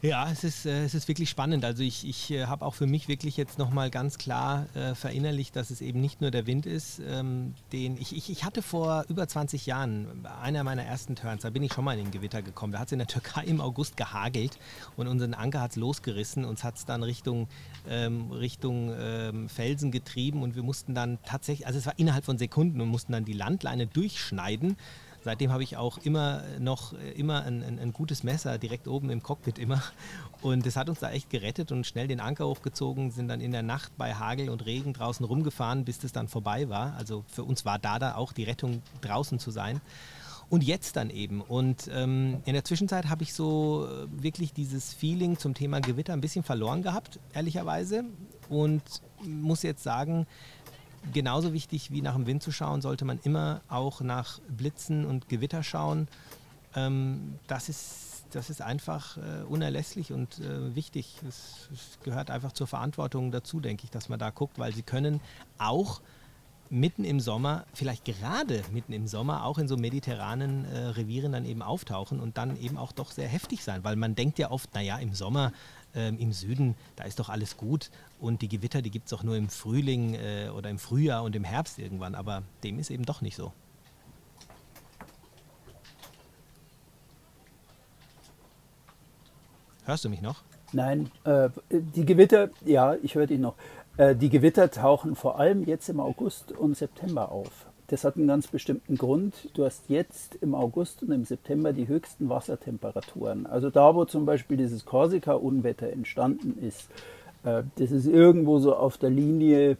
[0.03, 1.63] Ja, es ist, äh, es ist wirklich spannend.
[1.63, 5.55] Also ich, ich äh, habe auch für mich wirklich jetzt nochmal ganz klar äh, verinnerlicht,
[5.57, 9.05] dass es eben nicht nur der Wind ist, ähm, den ich, ich, ich hatte vor
[9.11, 12.41] über 20 Jahren, einer meiner ersten Turns, da bin ich schon mal in den Gewitter
[12.41, 12.73] gekommen.
[12.73, 14.59] Da hat es in der Türkei im August gehagelt
[14.97, 16.47] und unseren Anker hat es losgerissen.
[16.47, 17.47] Uns hat es dann Richtung,
[17.87, 22.39] ähm, Richtung ähm, Felsen getrieben und wir mussten dann tatsächlich, also es war innerhalb von
[22.39, 24.79] Sekunden und mussten dann die Landleine durchschneiden
[25.23, 29.23] Seitdem habe ich auch immer noch immer ein, ein, ein, gutes Messer direkt oben im
[29.23, 29.83] Cockpit immer.
[30.41, 33.53] Und das hat uns da echt gerettet und schnell den Anker hochgezogen, sind dann in
[33.53, 36.95] der Nacht bei Hagel und Regen draußen rumgefahren, bis das dann vorbei war.
[36.97, 39.81] Also für uns war da da auch die Rettung draußen zu sein.
[40.51, 41.43] Und jetzt dann eben.
[41.43, 46.13] Und ähm, in der Zwischenzeit habe ich so äh, wirklich dieses Feeling zum Thema Gewitter
[46.13, 48.05] ein bisschen verloren gehabt, ehrlicherweise.
[48.49, 48.83] Und
[49.25, 50.27] muss jetzt sagen,
[51.13, 55.29] genauso wichtig wie nach dem Wind zu schauen, sollte man immer auch nach Blitzen und
[55.29, 56.09] Gewitter schauen.
[56.75, 61.17] Ähm, das, ist, das ist einfach äh, unerlässlich und äh, wichtig.
[61.29, 64.83] Es, es, gehört einfach zur Verantwortung dazu, denke ich, dass man da guckt, weil sie
[64.83, 65.21] können
[65.59, 66.01] auch
[66.71, 71.45] mitten im Sommer, vielleicht gerade mitten im Sommer, auch in so mediterranen äh, Revieren dann
[71.45, 74.73] eben auftauchen und dann eben auch doch sehr heftig sein, weil man denkt ja oft,
[74.75, 75.53] naja, im Sommer
[75.95, 79.23] ähm, im Süden, da ist doch alles gut und die Gewitter, die gibt es auch
[79.23, 83.05] nur im Frühling äh, oder im Frühjahr und im Herbst irgendwann, aber dem ist eben
[83.05, 83.53] doch nicht so.
[89.85, 90.43] Hörst du mich noch?
[90.73, 93.57] Nein, äh, die Gewitter, ja, ich höre dich noch.
[93.97, 97.67] Äh, die Gewitter tauchen vor allem jetzt im August und September auf.
[97.91, 99.35] Das hat einen ganz bestimmten Grund.
[99.55, 103.47] Du hast jetzt im August und im September die höchsten Wassertemperaturen.
[103.47, 106.89] Also da, wo zum Beispiel dieses Korsika-Unwetter entstanden ist,
[107.43, 109.77] äh, das ist irgendwo so auf der Linie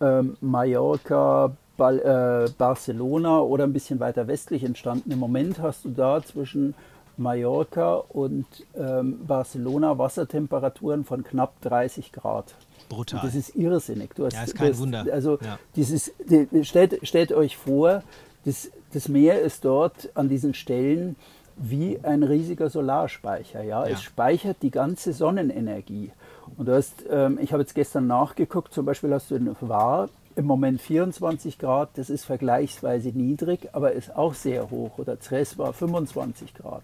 [0.00, 5.10] ähm, Mallorca, äh, Barcelona oder ein bisschen weiter westlich entstanden.
[5.10, 6.74] Im Moment hast du da zwischen
[7.16, 8.46] Mallorca und
[8.76, 12.54] ähm, Barcelona Wassertemperaturen von knapp 30 Grad.
[12.90, 13.20] Brutal.
[13.20, 14.14] Und das ist irrsinnig.
[14.14, 15.06] Du hast, ja, ist kein hast, Wunder.
[15.10, 15.58] Also ja.
[15.76, 18.02] dieses, die, stellt, stellt euch vor,
[18.44, 21.16] das, das Meer ist dort an diesen Stellen
[21.56, 23.62] wie ein riesiger Solarspeicher.
[23.62, 23.86] Ja?
[23.86, 23.94] ja.
[23.94, 26.10] Es speichert die ganze Sonnenenergie.
[26.56, 30.08] Und du hast, ähm, ich habe jetzt gestern nachgeguckt, zum Beispiel hast du in War
[30.36, 34.98] im Moment 24 Grad, das ist vergleichsweise niedrig, aber ist auch sehr hoch.
[34.98, 36.82] Oder Zres war 25 Grad.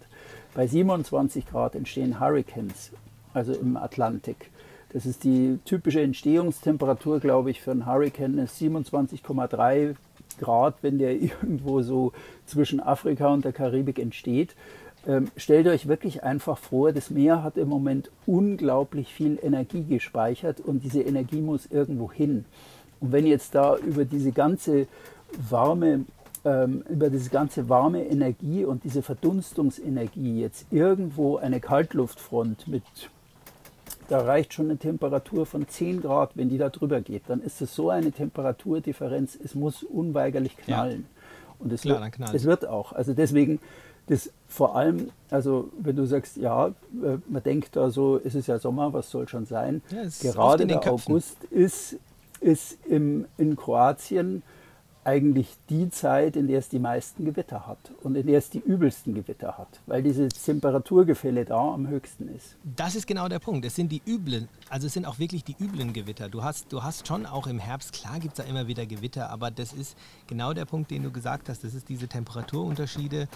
[0.55, 2.93] Bei 27 Grad entstehen Hurricanes,
[3.35, 4.51] also im Atlantik.
[4.97, 9.95] Das ist die typische Entstehungstemperatur, glaube ich, für einen Hurricane ist 27,3
[10.41, 12.15] Grad, wenn der irgendwo so
[12.47, 14.57] zwischen Afrika und der Karibik entsteht.
[15.07, 20.61] Ähm, stellt euch wirklich einfach vor, das Meer hat im Moment unglaublich viel Energie gespeichert
[20.61, 22.47] und diese Energie muss irgendwo hin.
[22.99, 24.87] Und wenn jetzt da über diese ganze
[25.51, 26.07] warme
[26.47, 32.85] ähm, über diese ganze warme Energie und diese Verdunstungsenergie jetzt irgendwo eine Kaltluftfront mit
[34.09, 37.25] da reicht schon eine Temperatur von 10 Grad, wenn die da drüber geht.
[37.29, 41.07] Dann ist es so eine Temperaturdifferenz, es muss unweigerlich knallen.
[41.09, 41.55] Ja.
[41.59, 42.93] Und es, Klar, wird, es wird auch.
[42.93, 43.61] Also deswegen,
[44.07, 46.73] das vor allem, also wenn du sagst, ja, äh,
[47.29, 49.83] man denkt da so, es ist ja Sommer, was soll schon sein.
[49.91, 51.97] Ja, Gerade der August ist,
[52.41, 54.43] ist im, in Kroatien
[55.07, 58.59] eigentlich die Zeit, in der es die meisten Gewitter hat und in der es die
[58.59, 62.57] übelsten Gewitter hat, weil dieses Temperaturgefälle da am höchsten ist.
[62.65, 63.65] Das ist genau der Punkt.
[63.65, 66.29] Es sind die üblen, also es sind auch wirklich die üblen Gewitter.
[66.29, 69.31] Du hast, du hast schon auch im Herbst, klar gibt es da immer wieder Gewitter,
[69.31, 69.97] aber das ist
[70.27, 71.63] genau der Punkt, den du gesagt hast.
[71.63, 73.29] Das ist diese Temperaturunterschiede,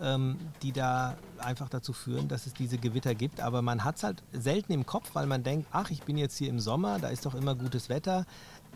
[0.00, 3.40] ähm, die da einfach dazu führen, dass es diese Gewitter gibt.
[3.40, 6.38] Aber man hat es halt selten im Kopf, weil man denkt, ach, ich bin jetzt
[6.38, 8.24] hier im Sommer, da ist doch immer gutes Wetter.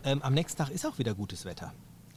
[0.03, 1.73] Ähm, am nächsten Tag ist auch wieder gutes Wetter.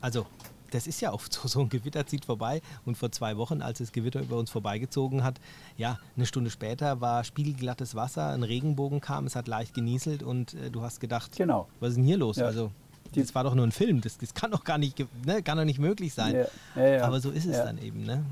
[0.06, 0.24] Also
[0.70, 3.78] das ist ja oft so, so ein Gewitter zieht vorbei und vor zwei Wochen, als
[3.80, 5.40] das Gewitter über uns vorbeigezogen hat,
[5.76, 10.54] ja, eine Stunde später war spiegelglattes Wasser, ein Regenbogen kam, es hat leicht genieselt und
[10.54, 11.66] äh, du hast gedacht, genau.
[11.80, 12.36] was ist denn hier los?
[12.36, 12.46] Ja.
[12.46, 12.70] Also
[13.16, 14.96] das war doch nur ein Film, das, das kann doch gar nicht,
[15.26, 16.46] ne, kann doch nicht möglich sein.
[16.76, 18.24] Ja, ja, Aber so ist es dann eben, ne?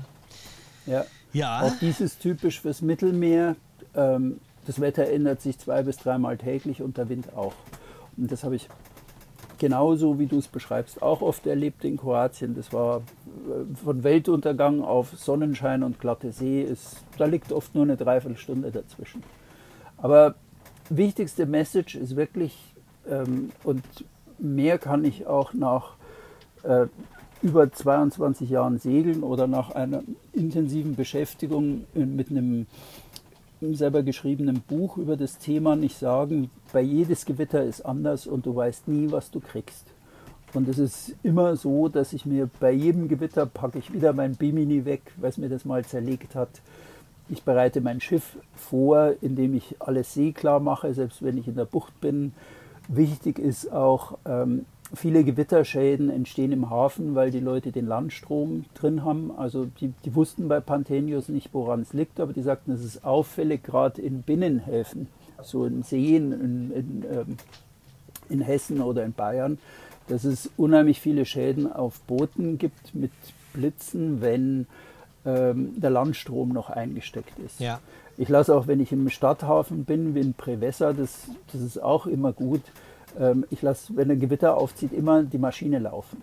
[0.85, 1.05] Ja.
[1.33, 1.61] ja.
[1.61, 3.57] Auch dies ist typisch fürs Mittelmeer.
[3.95, 7.53] Ähm, das Wetter ändert sich zwei bis dreimal täglich und der Wind auch.
[8.15, 8.69] Und das habe ich
[9.57, 12.55] genauso wie du es beschreibst, auch oft erlebt in Kroatien.
[12.55, 16.61] Das war äh, von Weltuntergang auf Sonnenschein und glatte See.
[16.61, 19.23] Ist, da liegt oft nur eine Dreiviertelstunde dazwischen.
[19.97, 20.35] Aber
[20.89, 22.57] wichtigste Message ist wirklich,
[23.09, 23.83] ähm, und
[24.37, 25.95] mehr kann ich auch nach
[26.63, 26.87] äh,
[27.41, 30.03] über 22 Jahren Segeln oder nach einer
[30.33, 32.65] intensiven Beschäftigung mit einem
[33.73, 38.55] selber geschriebenen Buch über das Thema nicht sagen, bei jedes Gewitter ist anders und du
[38.55, 39.85] weißt nie, was du kriegst.
[40.53, 44.35] Und es ist immer so, dass ich mir bei jedem Gewitter packe ich wieder mein
[44.35, 46.49] Bimini weg, es mir das mal zerlegt hat.
[47.27, 51.65] Ich bereite mein Schiff vor, indem ich alles seeklar mache, selbst wenn ich in der
[51.65, 52.33] Bucht bin.
[52.87, 59.03] Wichtig ist auch, ähm, viele Gewitterschäden entstehen im Hafen, weil die Leute den Landstrom drin
[59.03, 59.31] haben.
[59.35, 63.03] Also die, die wussten bei Panthenius nicht, woran es liegt, aber die sagten, es ist
[63.03, 65.07] auffällig, gerade in Binnenhäfen,
[65.41, 67.37] so in Seen in, in, ähm,
[68.29, 69.57] in Hessen oder in Bayern,
[70.07, 73.11] dass es unheimlich viele Schäden auf Booten gibt mit
[73.53, 74.67] Blitzen, wenn
[75.25, 77.59] ähm, der Landstrom noch eingesteckt ist.
[77.59, 77.79] Ja.
[78.17, 82.05] Ich lasse auch, wenn ich im Stadthafen bin, wie in Prevessa, das, das ist auch
[82.05, 82.61] immer gut,
[83.19, 86.21] ähm, ich lasse, wenn ein Gewitter aufzieht, immer die Maschine laufen.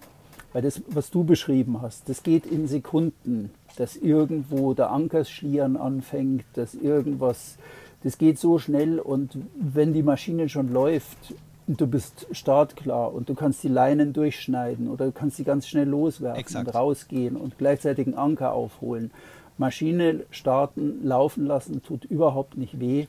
[0.53, 6.45] Weil das, was du beschrieben hast, das geht in Sekunden, dass irgendwo der Ankersschlieren anfängt,
[6.55, 7.57] dass irgendwas,
[8.03, 11.35] das geht so schnell und wenn die Maschine schon läuft
[11.67, 15.67] und du bist startklar und du kannst die Leinen durchschneiden oder du kannst sie ganz
[15.67, 16.67] schnell loswerfen Exakt.
[16.67, 19.11] und rausgehen und gleichzeitig einen Anker aufholen.
[19.59, 23.07] Maschine starten, laufen lassen, tut überhaupt nicht weh.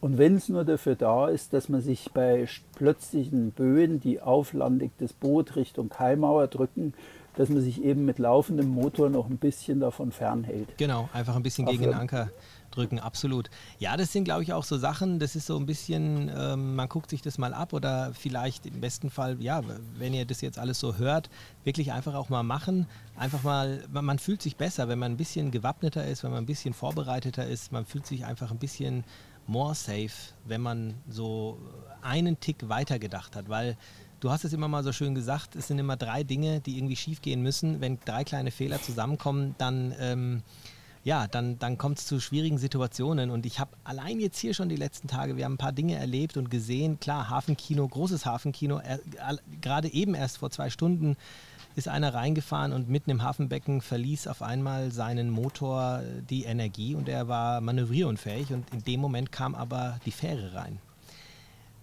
[0.00, 2.46] Und wenn es nur dafür da ist, dass man sich bei
[2.76, 6.94] plötzlichen Böen, die auflandig das Boot Richtung Kaimauer drücken,
[7.36, 10.76] dass man sich eben mit laufendem Motor noch ein bisschen davon fernhält.
[10.76, 12.30] Genau, einfach ein bisschen gegen den Anker
[12.78, 13.50] drücken, absolut.
[13.78, 16.88] Ja, das sind, glaube ich, auch so Sachen, das ist so ein bisschen, ähm, man
[16.88, 19.62] guckt sich das mal ab oder vielleicht im besten Fall, ja,
[19.96, 21.28] wenn ihr das jetzt alles so hört,
[21.64, 22.86] wirklich einfach auch mal machen.
[23.16, 26.46] Einfach mal, man fühlt sich besser, wenn man ein bisschen gewappneter ist, wenn man ein
[26.46, 29.04] bisschen vorbereiteter ist, man fühlt sich einfach ein bisschen
[29.46, 30.12] more safe,
[30.44, 31.58] wenn man so
[32.02, 33.76] einen Tick weiter gedacht hat, weil
[34.20, 36.96] du hast es immer mal so schön gesagt, es sind immer drei Dinge, die irgendwie
[36.96, 37.80] schief gehen müssen.
[37.80, 40.42] Wenn drei kleine Fehler zusammenkommen, dann, ähm,
[41.04, 43.30] ja, dann, dann kommt es zu schwierigen Situationen.
[43.30, 45.96] Und ich habe allein jetzt hier schon die letzten Tage, wir haben ein paar Dinge
[45.96, 47.00] erlebt und gesehen.
[47.00, 48.98] Klar, Hafenkino, großes Hafenkino, äh,
[49.60, 51.16] gerade eben erst vor zwei Stunden
[51.78, 56.94] ist einer reingefahren und mitten im Hafenbecken verließ auf einmal seinen Motor äh, die Energie
[56.96, 60.80] und er war manövrierunfähig und in dem Moment kam aber die Fähre rein.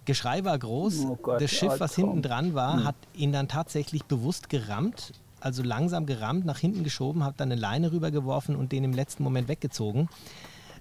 [0.04, 1.00] Geschrei war groß.
[1.06, 2.84] Oh Gott, das Schiff, was hinten dran war, hm.
[2.84, 7.60] hat ihn dann tatsächlich bewusst gerammt, also langsam gerammt, nach hinten geschoben, hat dann eine
[7.60, 10.08] Leine rübergeworfen und den im letzten Moment weggezogen.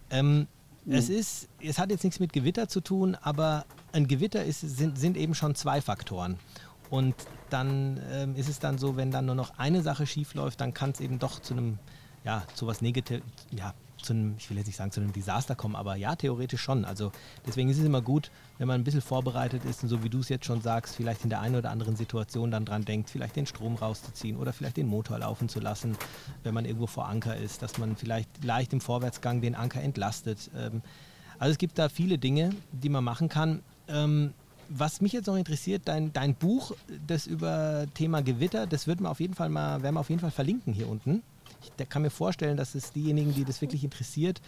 [0.10, 0.48] Ähm,
[0.86, 0.94] hm.
[0.94, 4.98] Es ist, es hat jetzt nichts mit Gewitter zu tun, aber ein Gewitter ist, sind,
[4.98, 6.38] sind eben schon zwei Faktoren.
[6.90, 7.16] Und
[7.50, 10.74] dann ähm, ist es dann so, wenn dann nur noch eine Sache schief läuft, dann
[10.74, 11.80] kann es eben doch zu einem,
[12.24, 13.74] ja, zu was Negativ, ja,
[14.06, 16.86] zu einem, ich will jetzt nicht sagen zu einem Desaster kommen, aber ja, theoretisch schon.
[16.86, 17.12] Also
[17.46, 20.20] deswegen ist es immer gut, wenn man ein bisschen vorbereitet ist und so wie du
[20.20, 23.36] es jetzt schon sagst, vielleicht in der einen oder anderen Situation dann dran denkt, vielleicht
[23.36, 25.98] den Strom rauszuziehen oder vielleicht den Motor laufen zu lassen,
[26.44, 30.50] wenn man irgendwo vor Anker ist, dass man vielleicht leicht im Vorwärtsgang den Anker entlastet.
[30.56, 30.82] Ähm,
[31.38, 33.62] also es gibt da viele Dinge, die man machen kann.
[33.88, 34.34] Ähm,
[34.70, 36.72] was mich jetzt noch interessiert, dein, dein Buch,
[37.06, 40.22] das über Thema Gewitter, das wird wir auf jeden Fall mal, werden wir auf jeden
[40.22, 41.22] Fall verlinken hier unten.
[41.80, 44.42] Ich kann mir vorstellen, dass es diejenigen, die das wirklich interessiert,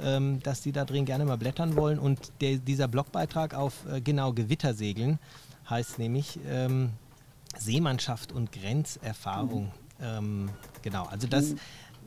[0.00, 1.98] ähm, dass die da drin gerne mal blättern wollen.
[1.98, 5.18] Und der, dieser Blogbeitrag auf äh, genau Gewittersegeln
[5.68, 6.90] heißt nämlich ähm,
[7.58, 9.64] Seemannschaft und Grenzerfahrung.
[9.64, 10.04] Mhm.
[10.04, 10.50] Ähm,
[10.82, 11.54] genau, also das,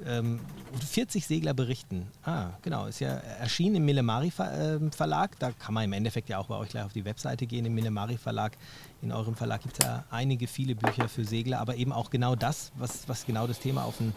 [0.06, 0.40] ähm,
[0.86, 2.08] 40 Segler berichten.
[2.24, 5.38] Ah, genau, ist ja erschienen im Millemari ähm, Verlag.
[5.40, 7.74] Da kann man im Endeffekt ja auch bei euch gleich auf die Webseite gehen, im
[7.74, 8.58] Millemari Verlag.
[9.02, 12.36] In eurem Verlag gibt es ja einige, viele Bücher für Segler, aber eben auch genau
[12.36, 14.14] das, was, was genau das Thema auf den,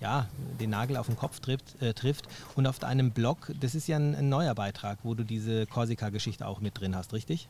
[0.00, 0.26] ja,
[0.60, 2.26] den Nagel auf den Kopf trifft, äh, trifft.
[2.56, 6.46] Und auf deinem Blog, das ist ja ein, ein neuer Beitrag, wo du diese Korsika-Geschichte
[6.46, 7.48] auch mit drin hast, richtig?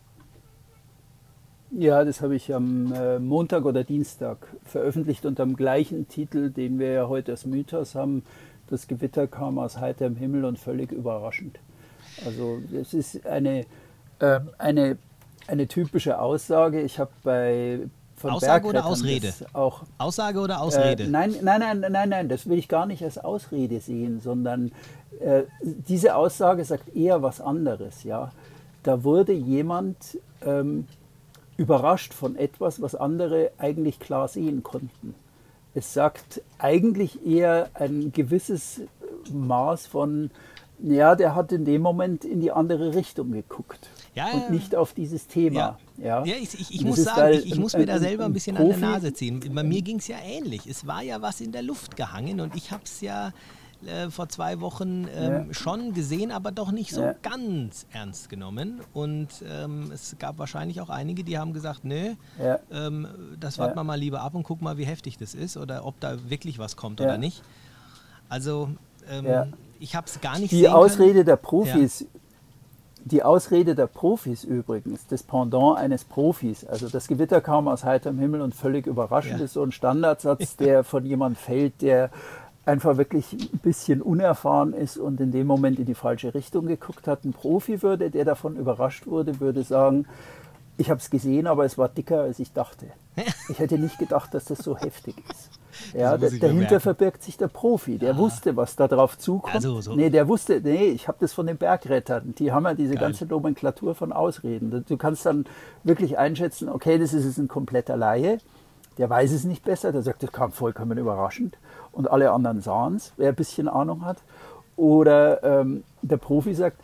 [1.72, 6.80] Ja, das habe ich am äh, Montag oder Dienstag veröffentlicht unter dem gleichen Titel, den
[6.80, 8.24] wir ja heute als Mythos haben.
[8.68, 11.60] Das Gewitter kam aus heiterem Himmel und völlig überraschend.
[12.26, 13.66] Also es ist eine,
[14.18, 14.98] äh, eine,
[15.46, 16.80] eine typische Aussage.
[16.82, 17.80] Ich habe bei
[18.20, 19.32] von Aussage oder Ausrede?
[19.54, 21.04] Auch, Aussage oder Ausrede?
[21.04, 24.72] Äh, nein, nein, nein, nein, nein, das will ich gar nicht als Ausrede sehen, sondern
[25.20, 28.04] äh, diese Aussage sagt eher was anderes.
[28.04, 28.30] Ja,
[28.82, 30.86] da wurde jemand ähm,
[31.56, 35.14] überrascht von etwas, was andere eigentlich klar sehen konnten.
[35.74, 38.82] Es sagt eigentlich eher ein gewisses
[39.32, 40.30] Maß von,
[40.82, 44.92] ja, der hat in dem Moment in die andere Richtung geguckt ja, und nicht auf
[44.92, 45.78] dieses Thema.
[45.96, 46.36] Ja, ja.
[46.36, 48.80] ich, ich, ich muss sagen, ich, ich, muss mir da selber ein bisschen Profi, an
[48.80, 49.40] der Nase ziehen.
[49.54, 50.66] Bei mir ging es ja ähnlich.
[50.66, 53.32] Es war ja was in der Luft gehangen und ich habe es ja
[53.86, 55.54] äh, vor zwei Wochen ähm, ja.
[55.54, 57.14] schon gesehen, aber doch nicht so ja.
[57.22, 58.80] ganz ernst genommen.
[58.92, 62.58] Und ähm, es gab wahrscheinlich auch einige, die haben gesagt, nö, ja.
[62.72, 63.06] ähm,
[63.38, 66.00] das warten wir mal lieber ab und guck mal, wie heftig das ist oder ob
[66.00, 67.42] da wirklich was kommt oder nicht.
[68.28, 68.70] Also
[69.08, 71.26] ähm, ich habe es gar nicht Die Ausrede können.
[71.26, 72.06] der Profis
[73.04, 78.18] die Ausrede der Profis übrigens, das Pendant eines Profis, also das Gewitter kam aus heiterem
[78.18, 79.44] Himmel und völlig überraschend ja.
[79.44, 82.10] ist so ein Standardsatz, der von jemandem fällt, der
[82.66, 87.06] einfach wirklich ein bisschen unerfahren ist und in dem Moment in die falsche Richtung geguckt
[87.06, 87.24] hat.
[87.24, 90.06] Ein Profi würde, der davon überrascht wurde, würde sagen,
[90.76, 92.86] ich habe es gesehen, aber es war dicker, als ich dachte.
[93.48, 95.59] Ich hätte nicht gedacht, dass das so heftig ist.
[95.94, 98.18] Ja, da, dahinter verbirgt sich der Profi, der ah.
[98.18, 99.54] wusste, was da drauf zukommt.
[99.56, 99.94] Also, so.
[99.94, 102.34] Nee, der wusste, nee, ich habe das von den Bergrettern.
[102.38, 103.04] Die haben ja diese Geil.
[103.04, 104.84] ganze Nomenklatur von Ausreden.
[104.86, 105.44] Du kannst dann
[105.84, 108.38] wirklich einschätzen, okay, das ist ein kompletter Laie,
[108.98, 111.56] der weiß es nicht besser, der sagt, das kam vollkommen überraschend
[111.92, 114.18] und alle anderen sahen es, wer ein bisschen Ahnung hat.
[114.76, 116.78] Oder ähm, der Profi sagt,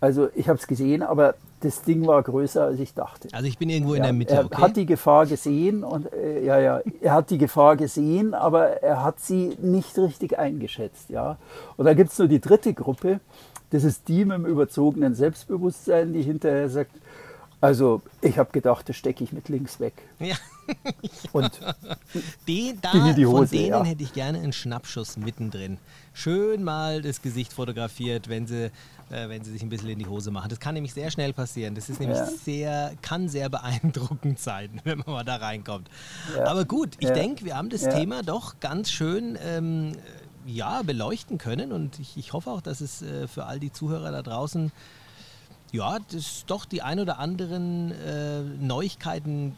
[0.00, 3.28] also ich habe es gesehen, aber das Ding war größer, als ich dachte.
[3.32, 4.34] Also ich bin irgendwo ja, in der Mitte.
[4.34, 4.62] Er okay.
[4.62, 9.02] hat die Gefahr gesehen und äh, ja, ja, er hat die Gefahr gesehen, aber er
[9.02, 11.38] hat sie nicht richtig eingeschätzt, ja.
[11.76, 13.20] Und da gibt es nur die dritte Gruppe,
[13.70, 16.92] das ist die mit dem überzogenen Selbstbewusstsein, die hinterher sagt,
[17.60, 19.94] also ich habe gedacht, das stecke ich mit links weg.
[20.18, 20.36] Ja.
[21.32, 21.50] Und
[22.48, 23.84] die, da, die Hose, von denen ja.
[23.84, 25.78] hätte ich gerne einen Schnappschuss mittendrin.
[26.12, 28.70] Schön mal das Gesicht fotografiert, wenn sie,
[29.10, 30.48] äh, wenn sie sich ein bisschen in die Hose machen.
[30.48, 31.74] Das kann nämlich sehr schnell passieren.
[31.74, 32.26] Das ist nämlich ja.
[32.26, 35.88] sehr, kann sehr beeindruckend sein, wenn man mal da reinkommt.
[36.36, 36.46] Ja.
[36.46, 39.92] Aber gut, ich denke, wir haben das Thema doch ganz schön ähm,
[40.46, 44.12] ja, beleuchten können und ich, ich hoffe auch, dass es äh, für all die Zuhörer
[44.12, 44.72] da draußen
[45.72, 49.56] ja, das doch die ein oder anderen äh, Neuigkeiten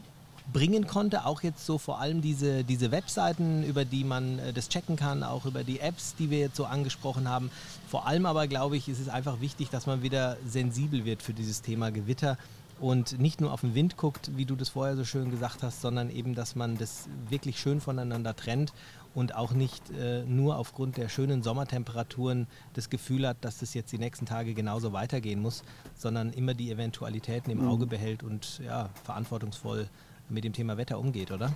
[0.53, 1.24] bringen konnte.
[1.24, 5.22] Auch jetzt so vor allem diese, diese Webseiten, über die man äh, das checken kann,
[5.22, 7.51] auch über die Apps, die wir jetzt so angesprochen haben.
[7.88, 11.32] Vor allem aber, glaube ich, ist es einfach wichtig, dass man wieder sensibel wird für
[11.34, 12.36] dieses Thema Gewitter
[12.80, 15.80] und nicht nur auf den Wind guckt, wie du das vorher so schön gesagt hast,
[15.80, 18.72] sondern eben, dass man das wirklich schön voneinander trennt
[19.14, 23.90] und auch nicht äh, nur aufgrund der schönen Sommertemperaturen das Gefühl hat, dass das jetzt
[23.90, 25.64] die nächsten Tage genauso weitergehen muss,
[25.96, 27.68] sondern immer die Eventualitäten im mhm.
[27.68, 29.88] Auge behält und ja, verantwortungsvoll
[30.31, 31.53] mit dem Thema Wetter umgeht, oder?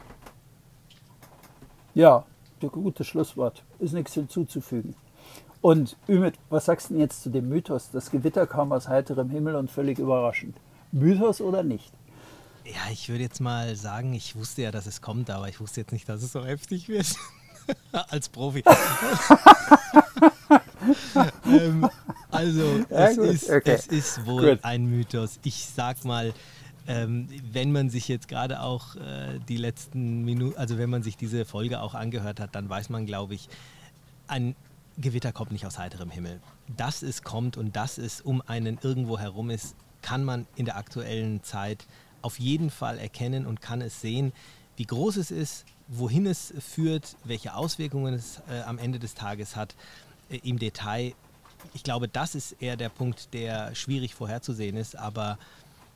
[1.94, 2.24] Ja,
[2.60, 3.64] gutes Schlusswort.
[3.78, 4.94] Ist nichts hinzuzufügen.
[5.60, 7.90] Und Ümit, was sagst du denn jetzt zu dem Mythos?
[7.92, 10.56] Das Gewitter kam aus heiterem Himmel und völlig überraschend.
[10.90, 11.92] Mythos oder nicht?
[12.64, 15.80] Ja, ich würde jetzt mal sagen, ich wusste ja, dass es kommt, aber ich wusste
[15.80, 17.06] jetzt nicht, dass es so heftig wird.
[17.92, 18.64] Als Profi.
[21.46, 21.88] ähm,
[22.30, 23.72] also, ja, es, ist, okay.
[23.72, 24.64] es, ist, wohl gut.
[24.64, 25.38] ein Mythos.
[25.44, 26.34] Ich sag mal,
[26.86, 31.16] ähm, wenn man sich jetzt gerade auch äh, die letzten Minuten, also wenn man sich
[31.16, 33.48] diese Folge auch angehört hat, dann weiß man, glaube ich,
[34.26, 34.54] ein
[34.98, 36.40] Gewitter kommt nicht aus heiterem Himmel.
[36.76, 40.76] Dass es kommt und dass es um einen irgendwo herum ist, kann man in der
[40.76, 41.86] aktuellen Zeit
[42.20, 44.32] auf jeden Fall erkennen und kann es sehen,
[44.76, 49.56] wie groß es ist, wohin es führt, welche Auswirkungen es äh, am Ende des Tages
[49.56, 49.74] hat
[50.30, 51.14] äh, im Detail.
[51.74, 55.38] Ich glaube, das ist eher der Punkt, der schwierig vorherzusehen ist, aber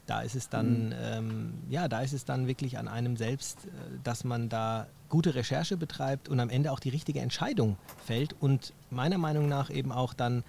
[0.06, 0.94] da ist es dann, mhm.
[1.00, 3.70] ähm, ja, da ist es dann wirklich an einem selbst, äh,
[4.04, 8.72] dass man da gute Recherche betreibt und am Ende auch die richtige Entscheidung fällt und
[8.90, 10.42] meiner Meinung nach eben auch dann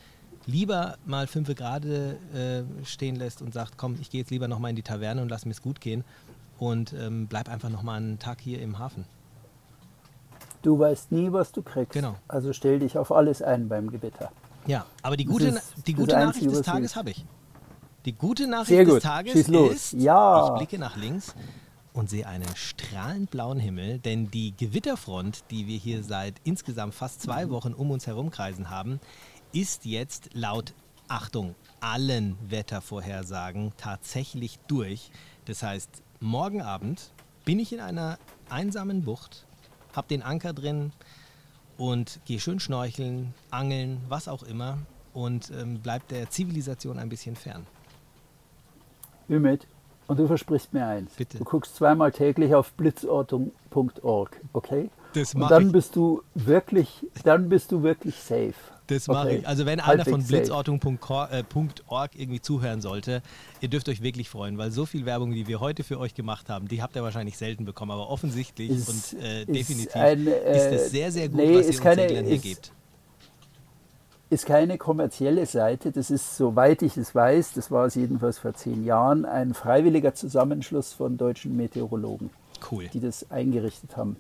[0.46, 4.70] lieber mal fünf gerade äh, stehen lässt und sagt, komm, ich gehe jetzt lieber nochmal
[4.70, 6.04] in die Taverne und lass mir es gut gehen
[6.58, 9.06] und ähm, bleib einfach nochmal einen Tag hier im Hafen.
[10.62, 11.94] Du weißt nie, was du kriegst.
[11.94, 12.16] Genau.
[12.28, 14.32] Also stell dich auf alles ein beim Gewitter.
[14.66, 17.26] Ja, aber die gute, ist die gute Nachricht des Tages habe ich.
[18.08, 19.04] Die gute Nachricht des.
[19.04, 20.48] Tages ist, Ja.
[20.48, 21.36] ich blicke nach links
[21.92, 27.22] und sehe einen strahlend blauen Himmel, denn die Gewitterfront, die wir hier seit insgesamt fast
[27.22, 29.02] zwei Wochen um uns herumkreisen haben,
[29.52, 30.74] ist jetzt laut
[31.10, 35.12] Achtung allen Wettervorhersagen tatsächlich durch.
[35.44, 37.12] Das heißt, morgen Abend
[37.44, 39.46] bin ich in einer einsamen Bucht,
[39.94, 40.94] habe den Anker drin
[41.78, 44.78] und gehe schön schnorcheln, angeln, was auch immer
[45.14, 47.68] und ähm, bleib der Zivilisation ein bisschen fern.
[49.30, 49.68] Ümit,
[50.08, 51.12] und du versprichst mir eins.
[51.18, 51.38] Bitte.
[51.38, 54.90] Du guckst zweimal täglich auf blitzortung.org, okay?
[55.14, 55.72] Das Und dann ich.
[55.72, 58.54] bist du wirklich, dann bist du wirklich safe.
[58.88, 59.38] Das mache Okay.
[59.40, 59.48] ich.
[59.48, 63.22] Also wenn einer von Halbwegs blitzortung.org irgendwie zuhören sollte,
[63.60, 66.48] ihr dürft euch wirklich freuen, weil so viel Werbung, die wir heute für euch gemacht
[66.50, 70.56] haben, die habt ihr wahrscheinlich selten bekommen, aber offensichtlich Ist- und äh, definitiv ein, äh,
[70.58, 72.72] ist es sehr, sehr gut, nee, was ihr uns keine- hier ist- gebt.
[74.30, 78.54] Ist keine kommerzielle Seite, das ist, soweit ich es weiß, das war es jedenfalls vor
[78.54, 82.30] zehn Jahren, ein freiwilliger Zusammenschluss von deutschen Meteorologen,
[82.70, 82.88] Cool.
[82.92, 84.18] die das eingerichtet haben.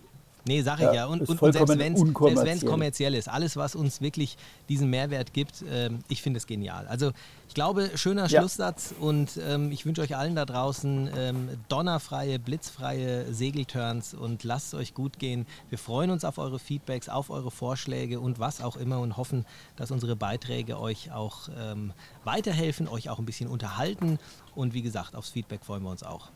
[0.48, 1.06] Nee, sag ich Ja, ja.
[1.06, 4.38] Und, und, selbst wenn es kommerziell ist, alles, was uns wirklich
[4.70, 6.88] diesen Mehrwert gibt, ähm, ich finde es genial.
[6.88, 7.12] Also
[7.48, 8.39] ich glaube, schöner Ja.
[8.39, 14.68] Schlusssatz und ähm, ich wünsche euch allen da draußen ähm, donnerfreie, blitzfreie Segelturns und lasst
[14.68, 15.45] es euch gut gehen.
[15.70, 19.45] Wir freuen uns auf eure Feedbacks, auf eure Vorschläge und was auch immer und hoffen,
[19.76, 21.93] dass unsere Beiträge euch auch ähm,
[22.24, 24.20] weiterhelfen, euch auch ein bisschen unterhalten
[24.56, 26.30] und wie gesagt, aufs Feedback freuen wir uns auch.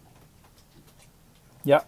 [1.64, 1.84] Ja,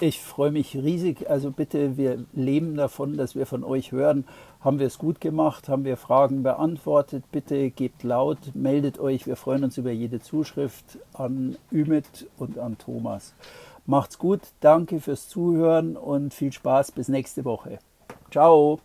[0.00, 1.28] ich freue mich riesig.
[1.30, 4.24] Also bitte, wir leben davon, dass wir von euch hören.
[4.60, 5.68] Haben wir es gut gemacht?
[5.68, 7.24] Haben wir Fragen beantwortet?
[7.32, 9.26] Bitte gebt laut, meldet euch.
[9.26, 13.34] Wir freuen uns über jede Zuschrift an Ümit und an Thomas.
[13.86, 17.78] Macht's gut, danke fürs Zuhören und viel Spaß bis nächste Woche.
[18.30, 18.80] Ciao.